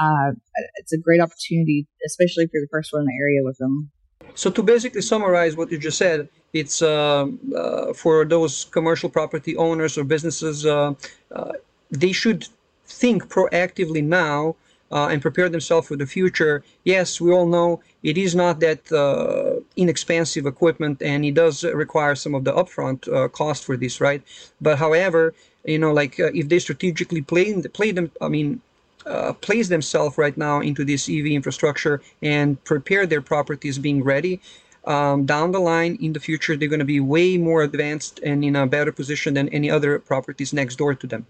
uh, 0.00 0.30
it's 0.76 0.92
a 0.92 0.98
great 0.98 1.20
opportunity, 1.20 1.86
especially 2.06 2.44
if 2.44 2.50
you're 2.52 2.62
the 2.62 2.68
first 2.70 2.92
one 2.92 3.02
in 3.02 3.06
the 3.06 3.18
area 3.20 3.40
with 3.42 3.58
them. 3.58 3.90
So 4.34 4.50
to 4.50 4.62
basically 4.62 5.02
summarize 5.02 5.56
what 5.56 5.72
you 5.72 5.78
just 5.78 5.98
said, 5.98 6.28
it's 6.52 6.80
uh, 6.82 7.26
uh 7.56 7.92
for 7.92 8.24
those 8.24 8.66
commercial 8.66 9.08
property 9.08 9.56
owners 9.56 9.98
or 9.98 10.04
businesses, 10.04 10.64
uh, 10.64 10.94
uh, 11.34 11.52
they 11.90 12.12
should 12.12 12.46
think 12.86 13.28
proactively 13.28 14.02
now 14.02 14.56
uh, 14.90 15.08
and 15.08 15.20
prepare 15.20 15.48
themselves 15.48 15.88
for 15.88 15.96
the 15.96 16.06
future. 16.06 16.62
Yes, 16.84 17.20
we 17.20 17.32
all 17.32 17.46
know 17.46 17.80
it 18.02 18.16
is 18.16 18.34
not 18.34 18.60
that 18.60 18.90
uh, 18.92 19.57
inexpensive 19.78 20.44
equipment 20.44 21.00
and 21.00 21.24
it 21.24 21.34
does 21.34 21.64
require 21.64 22.14
some 22.14 22.34
of 22.34 22.44
the 22.44 22.52
upfront 22.52 23.12
uh, 23.12 23.28
cost 23.28 23.64
for 23.64 23.76
this 23.76 24.00
right? 24.00 24.22
But 24.60 24.78
however 24.78 25.34
you 25.64 25.78
know 25.78 25.92
like 25.92 26.18
uh, 26.18 26.30
if 26.34 26.48
they 26.48 26.58
strategically 26.58 27.22
play 27.22 27.60
play 27.74 27.90
them 27.90 28.10
i 28.20 28.28
mean 28.28 28.60
uh, 29.06 29.32
place 29.34 29.68
themselves 29.68 30.18
right 30.18 30.36
now 30.36 30.60
into 30.60 30.84
this 30.84 31.08
ev 31.08 31.26
infrastructure 31.26 32.00
and 32.22 32.62
prepare 32.64 33.06
their 33.06 33.22
properties 33.22 33.78
being 33.78 34.02
ready 34.02 34.40
um, 34.84 35.26
down 35.26 35.52
the 35.52 35.58
line 35.58 35.96
in 36.00 36.12
the 36.12 36.20
future 36.20 36.56
they're 36.56 36.68
going 36.68 36.78
to 36.78 36.92
be 36.96 37.00
way 37.00 37.36
more 37.36 37.62
advanced 37.62 38.20
and 38.24 38.44
in 38.44 38.56
a 38.56 38.66
better 38.66 38.92
position 38.92 39.34
than 39.34 39.48
any 39.50 39.70
other 39.70 39.98
properties 39.98 40.52
next 40.52 40.76
door 40.76 40.94
to 40.94 41.06
them. 41.06 41.26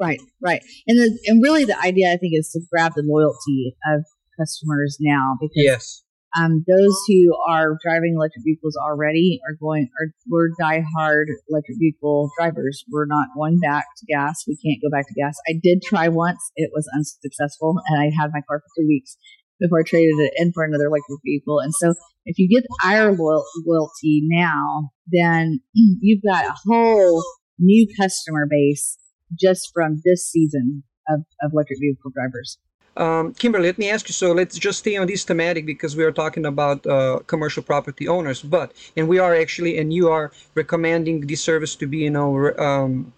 Right 0.00 0.20
right. 0.40 0.62
And 0.86 0.98
the, 0.98 1.18
and 1.26 1.42
really 1.42 1.64
the 1.64 1.78
idea 1.78 2.12
i 2.12 2.16
think 2.16 2.32
is 2.34 2.50
to 2.50 2.60
grab 2.70 2.92
the 2.96 3.02
loyalty 3.04 3.76
of 3.92 4.04
customers 4.38 4.96
now 5.00 5.36
because 5.40 5.52
yes 5.54 6.03
um, 6.38 6.64
those 6.66 6.96
who 7.06 7.32
are 7.48 7.78
driving 7.82 8.14
electric 8.16 8.44
vehicles 8.44 8.76
already 8.76 9.40
are 9.46 9.54
going 9.60 9.88
are 10.00 10.08
we're 10.28 10.50
die-hard 10.58 11.28
electric 11.48 11.78
vehicle 11.78 12.30
drivers. 12.38 12.84
We're 12.90 13.06
not 13.06 13.28
going 13.36 13.60
back 13.60 13.84
to 13.98 14.06
gas. 14.06 14.44
We 14.46 14.56
can't 14.56 14.82
go 14.82 14.90
back 14.90 15.06
to 15.06 15.14
gas. 15.14 15.36
I 15.48 15.54
did 15.62 15.82
try 15.82 16.08
once; 16.08 16.38
it 16.56 16.70
was 16.74 16.88
unsuccessful, 16.96 17.76
and 17.86 18.00
I 18.00 18.06
had 18.06 18.30
my 18.32 18.40
car 18.48 18.60
for 18.60 18.70
three 18.76 18.86
weeks 18.86 19.16
before 19.60 19.80
I 19.80 19.82
traded 19.84 20.18
it 20.18 20.32
in 20.36 20.52
for 20.52 20.64
another 20.64 20.86
electric 20.86 21.20
vehicle. 21.24 21.60
And 21.60 21.72
so, 21.74 21.94
if 22.24 22.38
you 22.38 22.48
get 22.48 22.66
our 22.84 23.12
loyalty 23.12 24.22
now, 24.24 24.90
then 25.06 25.60
you've 25.74 26.22
got 26.22 26.46
a 26.46 26.56
whole 26.66 27.22
new 27.58 27.86
customer 28.00 28.46
base 28.50 28.98
just 29.38 29.70
from 29.72 30.00
this 30.04 30.28
season 30.28 30.82
of, 31.08 31.20
of 31.42 31.52
electric 31.52 31.78
vehicle 31.80 32.10
drivers. 32.12 32.58
Um, 32.96 33.34
Kimberly, 33.34 33.66
let 33.66 33.78
me 33.78 33.90
ask 33.90 34.08
you. 34.08 34.12
So 34.12 34.32
let's 34.32 34.58
just 34.58 34.78
stay 34.80 34.96
on 34.96 35.06
this 35.06 35.24
thematic 35.24 35.66
because 35.66 35.96
we 35.96 36.04
are 36.04 36.12
talking 36.12 36.46
about 36.46 36.86
uh, 36.86 37.20
commercial 37.26 37.62
property 37.62 38.06
owners, 38.06 38.42
but 38.42 38.72
and 38.96 39.08
we 39.08 39.18
are 39.18 39.34
actually, 39.34 39.78
and 39.78 39.92
you 39.92 40.08
are 40.10 40.32
recommending 40.54 41.26
this 41.26 41.42
service 41.42 41.74
to 41.76 41.86
be, 41.86 41.98
you 41.98 42.10
know, 42.10 42.54
um, 42.56 43.12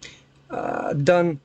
uh, 0.49 0.93
done 0.93 1.39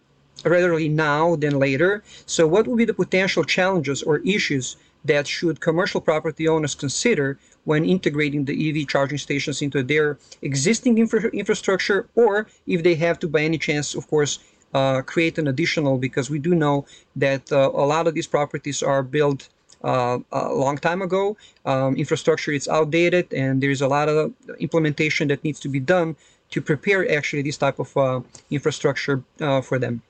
readily 0.44 0.88
now 0.88 1.36
than 1.36 1.58
later. 1.58 2.02
So, 2.26 2.46
what 2.46 2.66
would 2.66 2.78
be 2.78 2.84
the 2.84 2.94
potential 2.94 3.44
challenges 3.44 4.02
or 4.02 4.18
issues 4.18 4.76
that 5.04 5.26
should 5.26 5.60
commercial 5.60 6.00
property 6.00 6.46
owners 6.48 6.74
consider 6.74 7.38
when 7.64 7.84
integrating 7.84 8.44
the 8.44 8.68
EV 8.68 8.88
charging 8.88 9.18
stations 9.18 9.62
into 9.62 9.82
their 9.82 10.18
existing 10.42 10.98
infra- 10.98 11.30
infrastructure, 11.30 12.08
or 12.14 12.46
if 12.66 12.82
they 12.82 12.94
have 12.94 13.18
to, 13.20 13.28
by 13.28 13.40
any 13.40 13.58
chance, 13.58 13.94
of 13.94 14.08
course, 14.08 14.38
uh, 14.74 15.02
create 15.02 15.38
an 15.38 15.48
additional 15.48 15.98
because 15.98 16.30
we 16.30 16.38
do 16.38 16.54
know 16.54 16.86
that 17.16 17.50
uh, 17.52 17.70
a 17.72 17.86
lot 17.86 18.06
of 18.06 18.14
these 18.14 18.26
properties 18.26 18.82
are 18.82 19.02
built 19.02 19.48
uh, 19.84 20.18
a 20.30 20.54
long 20.54 20.78
time 20.78 21.02
ago. 21.02 21.36
Um, 21.64 21.96
infrastructure 21.96 22.52
is 22.52 22.68
outdated, 22.68 23.32
and 23.32 23.62
there's 23.62 23.80
a 23.80 23.88
lot 23.88 24.08
of 24.08 24.32
implementation 24.58 25.28
that 25.28 25.42
needs 25.44 25.60
to 25.60 25.68
be 25.68 25.80
done 25.80 26.16
to 26.50 26.60
prepare 26.60 27.10
actually 27.10 27.42
this 27.42 27.56
type 27.56 27.78
of 27.78 27.96
uh, 27.96 28.20
infrastructure 28.50 29.22
uh, 29.40 29.60
for 29.60 29.78
them. 29.78 30.02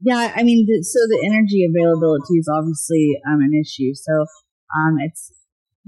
Yeah, 0.00 0.32
I 0.34 0.42
mean, 0.42 0.66
so 0.82 0.98
the 1.08 1.20
energy 1.26 1.66
availability 1.68 2.34
is 2.38 2.48
obviously 2.48 3.20
um, 3.28 3.40
an 3.42 3.52
issue. 3.52 3.92
So 3.94 4.12
um, 4.74 4.96
it's 5.00 5.30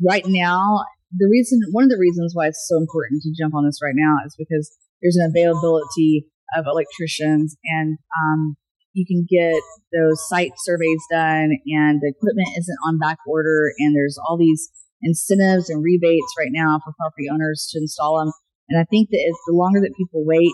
right 0.05 0.25
now 0.27 0.85
the 1.13 1.29
reason 1.29 1.61
one 1.73 1.85
of 1.85 1.91
the 1.91 2.01
reasons 2.01 2.33
why 2.35 2.49
it's 2.49 2.65
so 2.69 2.77
important 2.79 3.23
to 3.23 3.33
jump 3.37 3.55
on 3.55 3.65
this 3.65 3.81
right 3.83 3.97
now 3.97 4.17
is 4.25 4.35
because 4.37 4.73
there's 5.01 5.17
an 5.17 5.29
availability 5.29 6.27
of 6.57 6.67
electricians 6.67 7.57
and 7.65 7.99
um, 8.21 8.57
you 8.93 9.07
can 9.07 9.27
get 9.29 9.61
those 9.93 10.21
site 10.29 10.53
surveys 10.65 11.01
done 11.11 11.57
and 11.67 12.01
the 12.01 12.13
equipment 12.15 12.49
isn't 12.59 12.79
on 12.87 12.99
back 12.99 13.19
order 13.27 13.73
and 13.79 13.95
there's 13.95 14.19
all 14.29 14.37
these 14.37 14.71
incentives 15.03 15.71
and 15.71 15.83
rebates 15.83 16.35
right 16.39 16.53
now 16.53 16.79
for 16.85 16.93
property 17.01 17.27
owners 17.33 17.69
to 17.73 17.79
install 17.79 18.19
them 18.19 18.33
and 18.69 18.81
i 18.81 18.85
think 18.85 19.09
that 19.11 19.19
if 19.19 19.37
the 19.47 19.55
longer 19.55 19.81
that 19.81 19.95
people 19.97 20.25
wait 20.25 20.53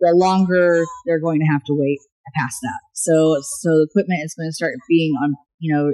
the 0.00 0.12
longer 0.14 0.84
they're 1.06 1.20
going 1.20 1.38
to 1.38 1.46
have 1.52 1.62
to 1.64 1.74
wait 1.74 2.00
past 2.36 2.58
that. 2.62 2.80
So 2.94 3.40
so 3.40 3.70
the 3.70 3.86
equipment 3.90 4.20
is 4.24 4.34
going 4.34 4.48
to 4.48 4.54
start 4.54 4.74
being 4.88 5.12
on 5.22 5.34
you 5.58 5.74
know 5.74 5.92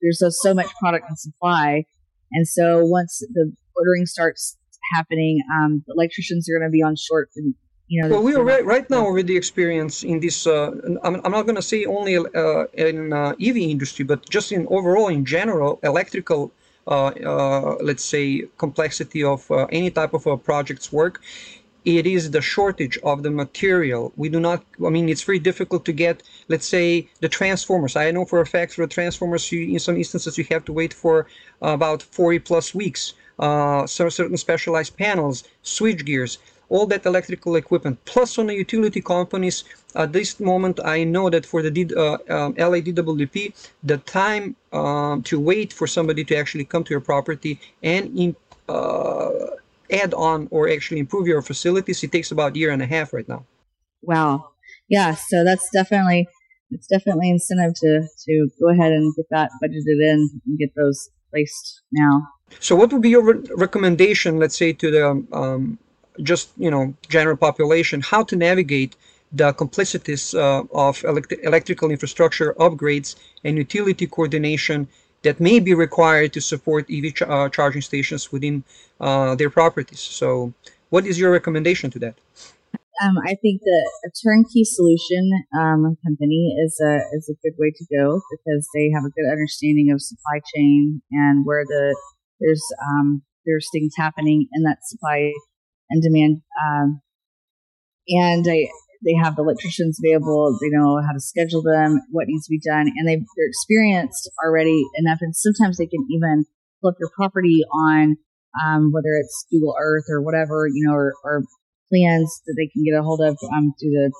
there's 0.00 0.18
just 0.20 0.42
so 0.42 0.54
much 0.54 0.66
product 0.80 1.06
and 1.08 1.18
supply. 1.18 1.84
And 2.32 2.48
so 2.48 2.84
once 2.84 3.18
the 3.32 3.52
ordering 3.76 4.06
starts 4.06 4.56
happening 4.94 5.40
um, 5.54 5.84
the 5.86 5.94
electricians 5.96 6.48
are 6.48 6.58
going 6.58 6.68
to 6.68 6.72
be 6.72 6.82
on 6.82 6.94
short 6.96 7.30
you 7.92 8.02
know. 8.02 8.08
Well, 8.08 8.22
we 8.22 8.34
are 8.34 8.42
right, 8.42 8.64
right 8.64 8.88
now 8.88 9.04
already 9.04 9.36
experience 9.36 10.02
in 10.02 10.18
this. 10.20 10.46
Uh, 10.46 10.70
I'm, 11.04 11.20
I'm 11.24 11.32
not 11.32 11.44
going 11.48 11.60
to 11.62 11.68
say 11.72 11.84
only 11.84 12.16
uh, 12.16 12.64
in 12.72 13.12
uh, 13.12 13.34
EV 13.40 13.56
industry, 13.74 14.04
but 14.04 14.28
just 14.28 14.50
in 14.50 14.66
overall 14.68 15.08
in 15.08 15.24
general, 15.24 15.78
electrical. 15.82 16.52
Uh, 16.84 17.12
uh, 17.34 17.76
let's 17.80 18.04
say 18.04 18.42
complexity 18.58 19.22
of 19.22 19.48
uh, 19.52 19.66
any 19.70 19.88
type 19.88 20.14
of 20.14 20.24
project's 20.42 20.90
work 20.90 21.22
it 21.84 22.06
is 22.06 22.30
the 22.30 22.40
shortage 22.40 22.96
of 22.98 23.22
the 23.22 23.30
material. 23.30 24.12
We 24.16 24.28
do 24.28 24.38
not, 24.38 24.64
I 24.86 24.90
mean, 24.90 25.08
it's 25.08 25.22
very 25.22 25.40
difficult 25.40 25.84
to 25.86 25.92
get, 25.92 26.22
let's 26.48 26.66
say, 26.66 27.08
the 27.20 27.28
transformers. 27.28 27.96
I 27.96 28.10
know 28.12 28.24
for 28.24 28.40
a 28.40 28.46
fact 28.46 28.74
for 28.74 28.82
the 28.82 28.92
transformers, 28.92 29.50
you, 29.50 29.72
in 29.74 29.80
some 29.80 29.96
instances, 29.96 30.38
you 30.38 30.46
have 30.50 30.64
to 30.66 30.72
wait 30.72 30.94
for 30.94 31.26
about 31.60 32.02
40 32.02 32.38
plus 32.40 32.74
weeks. 32.74 33.14
Uh, 33.38 33.86
certain 33.86 34.36
specialized 34.36 34.96
panels, 34.96 35.42
switch 35.62 36.04
gears 36.04 36.38
all 36.72 36.86
that 36.86 37.04
electrical 37.04 37.56
equipment. 37.56 37.94
Plus 38.06 38.38
on 38.38 38.46
the 38.46 38.54
utility 38.54 39.02
companies, 39.02 39.64
at 39.94 40.12
this 40.12 40.40
moment, 40.40 40.80
I 40.96 41.04
know 41.04 41.28
that 41.28 41.44
for 41.44 41.60
the 41.62 41.70
D, 41.70 41.78
uh, 41.94 42.14
um, 42.36 42.54
LADWP, 42.54 43.36
the 43.82 43.98
time 43.98 44.56
um, 44.72 45.22
to 45.24 45.38
wait 45.38 45.72
for 45.72 45.86
somebody 45.86 46.24
to 46.24 46.34
actually 46.34 46.64
come 46.64 46.82
to 46.84 46.90
your 46.90 47.04
property 47.12 47.60
and 47.82 48.04
in, 48.18 48.36
uh, 48.68 49.30
add 50.02 50.14
on 50.14 50.48
or 50.50 50.70
actually 50.70 51.00
improve 51.00 51.26
your 51.26 51.42
facilities, 51.42 52.02
it 52.02 52.10
takes 52.10 52.30
about 52.32 52.56
a 52.56 52.58
year 52.58 52.70
and 52.70 52.80
a 52.80 52.86
half 52.86 53.12
right 53.12 53.28
now. 53.28 53.44
Wow. 54.00 54.28
Yeah, 54.88 55.14
so 55.14 55.44
that's 55.44 55.68
definitely 55.72 56.26
it's 56.70 56.86
definitely 56.86 57.28
incentive 57.28 57.74
to 57.82 57.90
to 58.24 58.48
go 58.60 58.68
ahead 58.70 58.92
and 58.92 59.14
get 59.14 59.26
that 59.30 59.50
budgeted 59.62 59.98
in 60.10 60.18
and 60.46 60.58
get 60.58 60.70
those 60.74 61.10
placed 61.30 61.82
now. 61.92 62.14
So, 62.60 62.76
what 62.76 62.92
would 62.92 63.02
be 63.02 63.10
your 63.10 63.24
re- 63.24 63.48
recommendation, 63.56 64.38
let's 64.38 64.56
say, 64.56 64.72
to 64.72 64.90
the 64.90 65.04
um, 65.32 65.78
just 66.22 66.50
you 66.56 66.70
know 66.70 66.94
general 67.08 67.36
population 67.36 68.00
how 68.00 68.22
to 68.22 68.36
navigate 68.36 68.96
the 69.32 69.52
complexities 69.52 70.34
uh, 70.34 70.62
of 70.72 71.02
elect- 71.04 71.32
electrical 71.42 71.90
infrastructure 71.90 72.54
upgrades 72.54 73.16
and 73.44 73.56
utility 73.56 74.06
coordination 74.06 74.86
that 75.22 75.40
may 75.40 75.58
be 75.58 75.72
required 75.72 76.32
to 76.32 76.40
support 76.40 76.86
EV 76.90 77.14
ch- 77.14 77.22
uh, 77.22 77.48
charging 77.48 77.80
stations 77.80 78.30
within 78.30 78.64
uh, 79.00 79.34
their 79.36 79.48
properties. 79.48 80.00
So, 80.00 80.52
what 80.90 81.06
is 81.06 81.18
your 81.18 81.30
recommendation 81.30 81.90
to 81.92 81.98
that? 82.00 82.14
Um, 83.00 83.16
I 83.24 83.34
think 83.40 83.62
that 83.62 83.90
a 84.04 84.10
turnkey 84.22 84.64
solution 84.64 85.30
um, 85.58 85.96
company 86.04 86.54
is 86.62 86.78
a 86.84 87.00
is 87.16 87.30
a 87.30 87.36
good 87.42 87.56
way 87.58 87.72
to 87.74 87.84
go 87.88 88.20
because 88.30 88.68
they 88.74 88.90
have 88.94 89.04
a 89.04 89.10
good 89.10 89.30
understanding 89.30 89.90
of 89.92 90.02
supply 90.02 90.40
chain 90.54 91.00
and 91.10 91.46
where 91.46 91.64
the 91.64 91.96
there's 92.38 92.62
um, 92.84 93.22
there's 93.46 93.66
things 93.72 93.94
happening 93.96 94.46
in 94.52 94.62
that 94.64 94.78
supply 94.84 95.32
and 95.92 96.02
demand. 96.02 96.42
Um, 96.56 97.00
and 98.08 98.44
they 98.44 98.70
they 99.04 99.14
have 99.22 99.36
the 99.36 99.42
electricians 99.42 99.98
available. 100.02 100.56
They 100.60 100.70
know 100.70 101.00
how 101.04 101.12
to 101.12 101.20
schedule 101.20 101.62
them, 101.62 102.00
what 102.10 102.26
needs 102.28 102.46
to 102.46 102.50
be 102.50 102.60
done, 102.64 102.88
and 102.88 103.06
they 103.06 103.16
they're 103.16 103.48
experienced 103.48 104.30
already 104.44 104.82
enough. 104.96 105.18
And 105.20 105.36
sometimes 105.36 105.76
they 105.76 105.86
can 105.86 106.06
even 106.10 106.44
look 106.82 106.96
your 106.98 107.10
property 107.14 107.62
on 107.72 108.16
um, 108.64 108.92
whether 108.92 109.14
it's 109.18 109.46
Google 109.50 109.74
Earth 109.80 110.04
or 110.10 110.22
whatever, 110.22 110.66
you 110.66 110.86
know, 110.86 110.94
or, 110.94 111.14
or 111.24 111.42
plans 111.88 112.42
that 112.46 112.54
they 112.56 112.68
can 112.72 112.84
get 112.84 112.98
a 112.98 113.02
hold 113.02 113.20
of 113.20 113.36
um, 113.54 113.72
through 113.80 113.92
the 113.92 114.12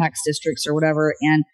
tax 0.00 0.20
districts 0.26 0.66
or 0.66 0.74
whatever, 0.74 1.14
and 1.20 1.44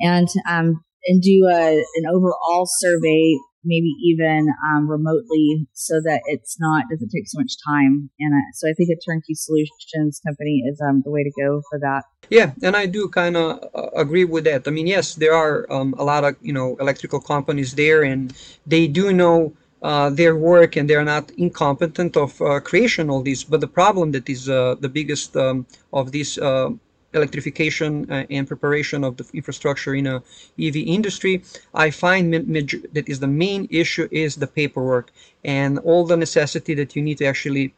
and 0.00 0.28
um, 0.48 0.84
and 1.06 1.22
do 1.22 1.48
a, 1.50 1.78
an 1.78 2.04
overall 2.08 2.66
survey 2.66 3.36
maybe 3.64 3.92
even 4.04 4.48
um, 4.68 4.88
remotely 4.88 5.66
so 5.72 6.00
that 6.04 6.20
it's 6.26 6.58
not 6.60 6.84
doesn't 6.90 7.10
take 7.10 7.28
so 7.28 7.38
much 7.38 7.52
time. 7.66 8.10
And 8.20 8.34
uh, 8.34 8.46
so 8.54 8.68
i 8.68 8.72
think 8.74 8.90
a 8.90 8.98
turnkey 9.06 9.34
solutions 9.34 10.20
company 10.26 10.62
is 10.68 10.80
um, 10.80 11.02
the 11.04 11.10
way 11.10 11.22
to 11.24 11.32
go 11.40 11.62
for 11.70 11.78
that. 11.80 12.02
Yeah 12.30 12.52
and 12.62 12.76
i 12.76 12.86
do 12.86 13.08
kind 13.08 13.36
of 13.36 13.62
uh, 13.74 13.90
agree 13.94 14.24
with 14.24 14.44
that. 14.44 14.66
I 14.66 14.70
mean 14.70 14.86
yes 14.86 15.14
there 15.14 15.34
are 15.34 15.66
um, 15.70 15.94
a 15.98 16.04
lot 16.04 16.24
of 16.24 16.36
you 16.40 16.52
know 16.52 16.76
electrical 16.80 17.20
companies 17.20 17.74
there 17.74 18.02
and 18.02 18.32
they 18.66 18.86
do 18.86 19.12
know 19.12 19.52
uh, 19.82 20.10
their 20.10 20.36
work 20.36 20.76
and 20.76 20.88
they're 20.88 21.04
not 21.04 21.30
incompetent 21.32 22.16
of 22.16 22.40
uh, 22.40 22.60
creation 22.60 23.10
all 23.10 23.22
this 23.22 23.42
but 23.42 23.60
the 23.60 23.66
problem 23.66 24.12
that 24.12 24.28
is 24.28 24.48
uh, 24.48 24.76
the 24.80 24.88
biggest 24.88 25.36
um, 25.36 25.66
of 25.92 26.12
these 26.12 26.38
uh, 26.38 26.70
electrification 27.14 28.10
uh, 28.10 28.24
and 28.30 28.46
preparation 28.48 29.04
of 29.04 29.16
the 29.16 29.26
infrastructure 29.34 29.94
in 29.94 30.06
a 30.06 30.22
EV 30.60 30.76
industry, 30.76 31.42
I 31.74 31.90
find 31.90 32.32
that 32.32 33.04
is 33.08 33.20
the 33.20 33.26
main 33.26 33.68
issue 33.70 34.08
is 34.10 34.36
the 34.36 34.46
paperwork 34.46 35.10
and 35.44 35.78
all 35.80 36.06
the 36.06 36.16
necessity 36.16 36.74
that 36.74 36.96
you 36.96 37.02
need 37.02 37.18
to 37.18 37.26
actually 37.26 37.74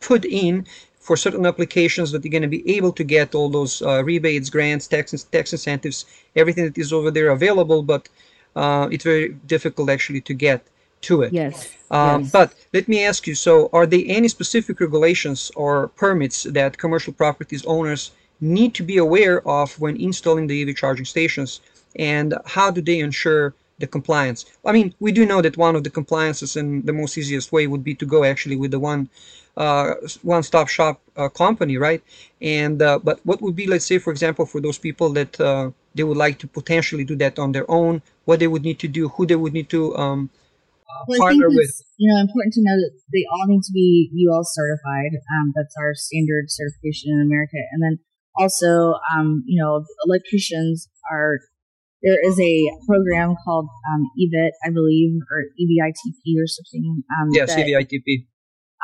put 0.00 0.24
in 0.24 0.66
for 1.04 1.16
certain 1.16 1.44
applications 1.44 2.12
that 2.12 2.24
you're 2.24 2.30
going 2.30 2.50
to 2.50 2.56
be 2.58 2.76
able 2.76 2.92
to 2.92 3.04
get 3.04 3.34
all 3.34 3.50
those 3.50 3.82
uh, 3.82 4.02
rebates, 4.02 4.48
grants, 4.48 4.86
tax, 4.86 5.12
tax 5.24 5.52
incentives, 5.52 6.06
everything 6.34 6.64
that 6.64 6.78
is 6.78 6.92
over 6.92 7.10
there 7.10 7.28
available, 7.28 7.82
but 7.82 8.08
uh, 8.56 8.88
it's 8.90 9.04
very 9.04 9.28
difficult 9.46 9.90
actually 9.90 10.22
to 10.22 10.32
get 10.32 10.66
to 11.02 11.22
it. 11.22 11.32
Yes. 11.32 11.70
Um, 11.90 12.22
yes. 12.22 12.30
But 12.32 12.54
let 12.72 12.88
me 12.88 13.04
ask 13.04 13.26
you: 13.26 13.34
so, 13.34 13.68
are 13.72 13.86
there 13.86 14.02
any 14.06 14.28
specific 14.28 14.80
regulations 14.80 15.52
or 15.54 15.88
permits 15.88 16.44
that 16.44 16.78
commercial 16.78 17.12
properties 17.12 17.64
owners 17.66 18.12
need 18.44 18.74
to 18.74 18.82
be 18.82 18.96
aware 18.98 19.46
of 19.48 19.78
when 19.80 19.96
installing 19.96 20.46
the 20.46 20.62
EV 20.62 20.76
charging 20.76 21.04
stations, 21.04 21.60
and 21.96 22.34
how 22.46 22.70
do 22.70 22.80
they 22.80 22.98
ensure 22.98 23.54
the 23.78 23.86
compliance? 23.86 24.44
I 24.64 24.72
mean, 24.72 24.94
we 25.00 25.12
do 25.12 25.26
know 25.26 25.42
that 25.42 25.56
one 25.56 25.76
of 25.76 25.84
the 25.84 25.90
compliances 25.90 26.56
and 26.56 26.84
the 26.84 26.92
most 26.92 27.16
easiest 27.18 27.52
way 27.52 27.66
would 27.66 27.82
be 27.82 27.94
to 27.96 28.06
go 28.06 28.24
actually 28.24 28.56
with 28.56 28.70
the 28.70 28.78
one 28.78 29.08
uh, 29.56 29.94
one-stop 30.22 30.68
shop 30.68 31.00
uh, 31.16 31.28
company, 31.28 31.76
right? 31.76 32.02
And 32.40 32.82
uh, 32.82 32.98
but 32.98 33.20
what 33.24 33.40
would 33.40 33.56
be, 33.56 33.66
let's 33.66 33.86
say, 33.86 33.98
for 33.98 34.10
example, 34.10 34.46
for 34.46 34.60
those 34.60 34.78
people 34.78 35.10
that 35.10 35.40
uh, 35.40 35.70
they 35.94 36.02
would 36.02 36.16
like 36.16 36.38
to 36.40 36.46
potentially 36.46 37.04
do 37.04 37.16
that 37.16 37.38
on 37.38 37.52
their 37.52 37.68
own, 37.70 38.02
what 38.24 38.40
they 38.40 38.48
would 38.48 38.62
need 38.62 38.78
to 38.80 38.88
do, 38.88 39.08
who 39.10 39.26
they 39.26 39.36
would 39.36 39.52
need 39.52 39.68
to 39.70 39.96
um, 39.96 40.30
well, 41.06 41.18
partner 41.18 41.48
with. 41.48 41.82
You 41.98 42.12
know, 42.12 42.20
important 42.20 42.54
to 42.54 42.62
know 42.62 42.76
that 42.76 42.92
they 43.12 43.24
all 43.32 43.46
need 43.46 43.62
to 43.62 43.72
be 43.72 44.10
UL 44.26 44.42
certified. 44.44 45.12
Um, 45.14 45.52
that's 45.54 45.74
our 45.78 45.94
standard 45.94 46.46
certification 46.48 47.12
in 47.12 47.20
America. 47.22 47.58
And 47.72 47.82
then 47.82 47.98
also, 48.36 48.94
um, 49.14 49.44
you 49.46 49.62
know, 49.62 49.84
electricians 50.06 50.88
are. 51.10 51.38
There 52.02 52.20
is 52.28 52.38
a 52.38 52.68
program 52.86 53.34
called 53.46 53.64
um, 53.64 54.02
EVIT, 54.20 54.50
I 54.62 54.68
believe, 54.68 55.16
or 55.32 55.40
EVITP 55.56 56.36
or 56.36 56.46
something. 56.46 57.02
Um, 57.18 57.28
yes, 57.32 57.54
that, 57.54 57.64
EVITP. 57.64 58.26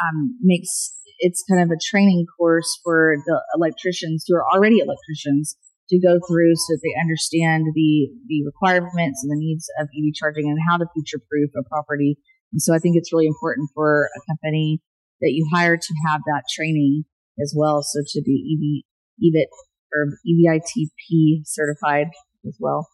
Um, 0.01 0.39
makes 0.41 0.95
it's 1.21 1.45
kind 1.49 1.63
of 1.63 1.71
a 1.71 1.79
training 1.79 2.25
course 2.39 2.81
for 2.83 3.17
the 3.27 3.43
electricians 3.55 4.25
who 4.27 4.35
are 4.37 4.45
already 4.55 4.79
electricians 4.79 5.57
to 5.91 6.01
go 6.01 6.19
through 6.27 6.55
so 6.57 6.75
that 6.75 6.81
they 6.83 7.01
understand 7.01 7.67
the 7.75 8.09
the 8.27 8.43
requirements 8.47 9.23
and 9.23 9.31
the 9.31 9.37
needs 9.37 9.67
of 9.79 9.89
EV 9.93 10.15
charging 10.15 10.49
and 10.49 10.59
how 10.69 10.79
to 10.79 10.87
future 10.95 11.23
proof 11.29 11.51
a 11.57 11.63
property. 11.69 12.17
And 12.53 12.63
so 12.63 12.75
I 12.75 12.79
think 12.79 12.97
it's 12.97 13.13
really 13.13 13.27
important 13.27 13.71
for 13.75 14.09
a 14.17 14.21
company 14.27 14.81
that 15.21 15.33
you 15.33 15.47
hire 15.53 15.77
to 15.77 15.95
have 16.09 16.23
that 16.27 16.45
training 16.55 17.05
as 17.43 17.55
well. 17.57 17.83
So 17.83 18.01
to 18.07 18.23
be 18.25 18.85
EV 19.23 19.35
EVIT 19.35 19.47
or 19.95 20.19
EVITP 20.27 21.43
certified 21.45 22.09
as 22.47 22.57
well. 22.59 22.87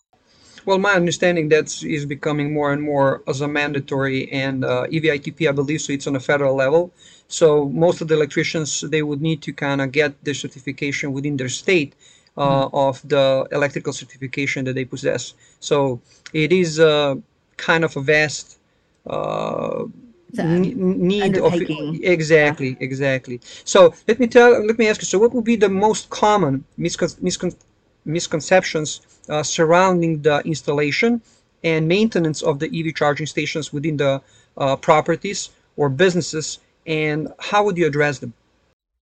Well, 0.64 0.78
my 0.78 0.94
understanding 0.94 1.48
that 1.50 1.82
is 1.84 2.06
becoming 2.06 2.52
more 2.52 2.72
and 2.72 2.82
more 2.82 3.22
as 3.28 3.40
a 3.40 3.46
mandatory, 3.46 4.30
and 4.32 4.64
uh, 4.64 4.86
EVITP, 4.90 5.48
I 5.48 5.52
believe, 5.52 5.80
so 5.80 5.92
it's 5.92 6.08
on 6.08 6.16
a 6.16 6.20
federal 6.20 6.56
level. 6.56 6.92
So 7.28 7.68
most 7.68 8.00
of 8.00 8.08
the 8.08 8.14
electricians 8.14 8.80
they 8.80 9.02
would 9.02 9.20
need 9.20 9.42
to 9.42 9.52
kind 9.52 9.80
of 9.80 9.92
get 9.92 10.12
the 10.24 10.34
certification 10.34 11.12
within 11.12 11.36
their 11.36 11.48
state 11.48 11.94
uh, 12.36 12.66
mm-hmm. 12.66 12.76
of 12.76 13.08
the 13.08 13.46
electrical 13.52 13.92
certification 13.92 14.64
that 14.64 14.74
they 14.74 14.84
possess. 14.84 15.34
So 15.60 16.00
it 16.32 16.52
is 16.52 16.80
uh, 16.80 17.16
kind 17.56 17.84
of 17.84 17.96
a 17.96 18.00
vast 18.00 18.58
uh, 19.06 19.84
need 20.32 21.38
of 21.38 21.54
exactly 21.54 22.70
yeah. 22.70 22.76
exactly 22.80 23.40
so 23.64 23.94
let 24.08 24.18
me 24.18 24.26
tell 24.26 24.64
let 24.66 24.78
me 24.78 24.88
ask 24.88 25.00
you 25.00 25.06
so 25.06 25.18
what 25.18 25.32
would 25.32 25.44
be 25.44 25.56
the 25.56 25.68
most 25.68 26.10
common 26.10 26.64
miscon- 26.78 27.18
miscon- 27.20 27.56
misconceptions 28.04 29.00
uh, 29.28 29.42
surrounding 29.42 30.22
the 30.22 30.40
installation 30.44 31.22
and 31.64 31.88
maintenance 31.88 32.42
of 32.42 32.58
the 32.58 32.68
ev 32.78 32.94
charging 32.94 33.26
stations 33.26 33.72
within 33.72 33.96
the 33.96 34.20
uh, 34.58 34.76
properties 34.76 35.50
or 35.76 35.88
businesses 35.88 36.58
and 36.86 37.32
how 37.38 37.64
would 37.64 37.76
you 37.76 37.86
address 37.86 38.18
them 38.18 38.32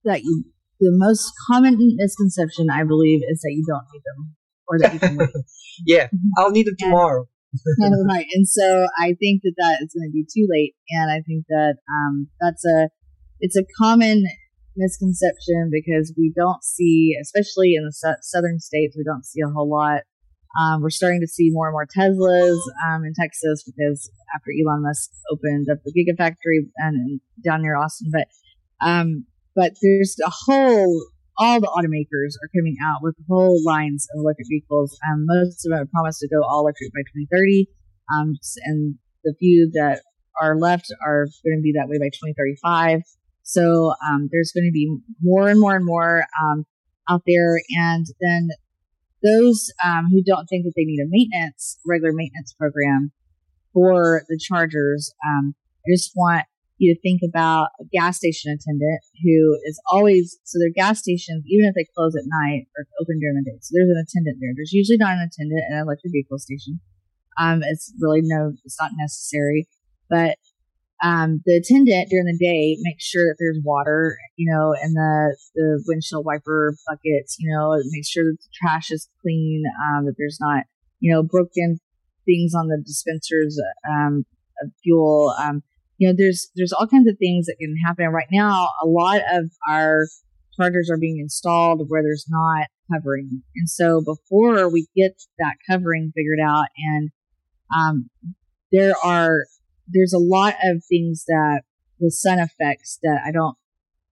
that 0.04 0.22
you 0.22 0.44
the 0.80 0.90
most 0.92 1.32
common 1.46 1.76
misconception 1.96 2.68
I 2.70 2.84
believe 2.84 3.20
is 3.30 3.40
that 3.40 3.52
you 3.52 3.64
don't 3.66 3.84
need 3.92 4.02
them 4.04 4.34
or 4.66 4.78
that 4.78 4.92
you 4.92 5.00
can 5.00 5.16
wait. 5.16 5.30
yeah, 5.86 6.08
I'll 6.36 6.50
need 6.50 6.66
them 6.66 6.76
tomorrow. 6.78 7.28
and, 7.78 8.08
right, 8.08 8.26
and 8.34 8.46
so 8.48 8.86
I 8.98 9.14
think 9.18 9.42
that 9.42 9.54
that 9.58 9.78
is 9.82 9.94
going 9.94 10.08
to 10.08 10.12
be 10.12 10.24
too 10.24 10.46
late, 10.50 10.74
and 10.90 11.10
I 11.10 11.22
think 11.22 11.46
that 11.48 11.76
um, 11.88 12.28
that's 12.40 12.64
a 12.64 12.88
it's 13.40 13.56
a 13.56 13.64
common 13.78 14.24
misconception 14.76 15.70
because 15.70 16.12
we 16.16 16.32
don't 16.34 16.62
see, 16.64 17.16
especially 17.20 17.74
in 17.74 17.84
the 17.84 17.92
su- 17.92 18.22
southern 18.22 18.58
states, 18.58 18.96
we 18.96 19.04
don't 19.04 19.24
see 19.24 19.40
a 19.40 19.50
whole 19.50 19.70
lot. 19.70 20.02
Um, 20.58 20.82
we're 20.82 20.90
starting 20.90 21.20
to 21.20 21.26
see 21.26 21.50
more 21.50 21.66
and 21.66 21.74
more 21.74 21.86
Teslas 21.86 22.58
um, 22.86 23.04
in 23.04 23.12
Texas 23.18 23.64
because 23.64 24.10
after 24.34 24.50
Elon 24.50 24.82
Musk 24.82 25.10
opened 25.32 25.66
up 25.70 25.78
the 25.84 25.92
Gigafactory 25.92 26.70
and 26.76 27.20
down 27.44 27.62
near 27.62 27.76
Austin, 27.76 28.10
but 28.12 28.28
um, 28.80 29.26
but 29.54 29.72
there's 29.82 30.16
a 30.24 30.30
whole, 30.30 31.06
all 31.38 31.60
the 31.60 31.66
automakers 31.66 32.34
are 32.42 32.50
coming 32.54 32.76
out 32.84 33.02
with 33.02 33.14
whole 33.28 33.62
lines 33.64 34.06
of 34.14 34.20
electric 34.20 34.48
vehicles. 34.48 34.98
Um, 35.10 35.24
most 35.26 35.66
of 35.66 35.70
them 35.70 35.78
have 35.78 35.90
promised 35.90 36.20
to 36.20 36.28
go 36.28 36.42
all 36.42 36.60
electric 36.62 36.92
by 36.92 37.00
2030. 37.00 37.68
Um, 38.14 38.34
and 38.64 38.94
the 39.24 39.34
few 39.38 39.70
that 39.74 40.02
are 40.40 40.56
left 40.56 40.92
are 41.04 41.26
going 41.44 41.58
to 41.58 41.62
be 41.62 41.72
that 41.76 41.88
way 41.88 41.98
by 41.98 42.10
2035. 42.10 43.00
So, 43.42 43.94
um, 44.08 44.28
there's 44.32 44.52
going 44.52 44.64
to 44.64 44.72
be 44.72 44.96
more 45.22 45.48
and 45.48 45.60
more 45.60 45.76
and 45.76 45.84
more, 45.84 46.24
um, 46.42 46.64
out 47.08 47.22
there. 47.26 47.60
And 47.76 48.06
then 48.20 48.48
those, 49.22 49.70
um, 49.84 50.08
who 50.10 50.22
don't 50.22 50.46
think 50.46 50.64
that 50.64 50.72
they 50.76 50.84
need 50.84 51.00
a 51.00 51.08
maintenance, 51.08 51.78
regular 51.86 52.12
maintenance 52.12 52.54
program 52.58 53.12
for 53.72 54.22
the 54.28 54.38
chargers, 54.38 55.12
um, 55.26 55.54
I 55.86 55.92
just 55.92 56.12
want 56.14 56.46
you 56.78 56.94
to 56.94 57.00
think 57.00 57.22
about 57.22 57.68
a 57.80 57.84
gas 57.92 58.16
station 58.16 58.50
attendant 58.50 59.00
who 59.22 59.58
is 59.64 59.80
always 59.90 60.38
so 60.44 60.58
their 60.58 60.74
gas 60.74 60.98
stations, 60.98 61.44
even 61.46 61.66
if 61.66 61.74
they 61.74 61.86
close 61.94 62.14
at 62.16 62.26
night, 62.26 62.66
are 62.76 62.86
open 63.00 63.20
during 63.20 63.36
the 63.36 63.50
day. 63.50 63.58
So 63.60 63.72
there's 63.74 63.90
an 63.90 64.02
attendant 64.02 64.38
there. 64.40 64.52
There's 64.56 64.72
usually 64.72 64.98
not 64.98 65.14
an 65.14 65.28
attendant 65.30 65.62
at 65.70 65.76
an 65.76 65.82
electric 65.82 66.12
vehicle 66.12 66.38
station. 66.38 66.80
Um, 67.38 67.62
it's 67.62 67.92
really 68.00 68.20
no, 68.22 68.52
it's 68.64 68.80
not 68.80 68.90
necessary, 68.94 69.68
but 70.08 70.38
um, 71.02 71.42
the 71.44 71.56
attendant 71.56 72.08
during 72.08 72.26
the 72.26 72.38
day 72.38 72.76
makes 72.80 73.04
sure 73.04 73.26
that 73.26 73.36
there's 73.38 73.58
water, 73.62 74.16
you 74.36 74.50
know, 74.50 74.74
in 74.82 74.94
the 74.94 75.36
the 75.54 75.84
windshield 75.86 76.24
wiper 76.24 76.74
buckets. 76.88 77.36
You 77.38 77.54
know, 77.54 77.74
it 77.74 77.86
makes 77.90 78.08
sure 78.08 78.24
that 78.24 78.38
the 78.40 78.48
trash 78.54 78.90
is 78.90 79.08
clean, 79.22 79.64
um, 79.90 80.06
that 80.06 80.14
there's 80.18 80.38
not, 80.40 80.64
you 81.00 81.12
know, 81.12 81.22
broken 81.22 81.78
things 82.24 82.54
on 82.54 82.68
the 82.68 82.82
dispensers 82.84 83.60
um, 83.88 84.24
of 84.62 84.70
fuel. 84.82 85.34
You 85.98 86.08
know, 86.08 86.14
there's 86.16 86.50
there's 86.56 86.72
all 86.72 86.86
kinds 86.86 87.08
of 87.08 87.16
things 87.18 87.46
that 87.46 87.56
can 87.60 87.74
happen. 87.86 88.06
Right 88.06 88.28
now, 88.32 88.68
a 88.82 88.86
lot 88.86 89.20
of 89.32 89.50
our 89.68 90.06
chargers 90.56 90.90
are 90.90 90.98
being 90.98 91.18
installed 91.18 91.86
where 91.88 92.02
there's 92.02 92.26
not 92.28 92.68
covering, 92.92 93.42
and 93.54 93.68
so 93.68 94.02
before 94.04 94.68
we 94.68 94.88
get 94.96 95.22
that 95.38 95.56
covering 95.68 96.12
figured 96.14 96.40
out, 96.44 96.66
and 96.76 97.10
um, 97.76 98.10
there 98.72 98.94
are 99.04 99.44
there's 99.88 100.12
a 100.12 100.18
lot 100.18 100.54
of 100.64 100.82
things 100.88 101.24
that 101.26 101.62
the 102.00 102.10
sun 102.10 102.38
effects 102.38 102.98
that 103.02 103.20
I 103.24 103.30
don't 103.30 103.56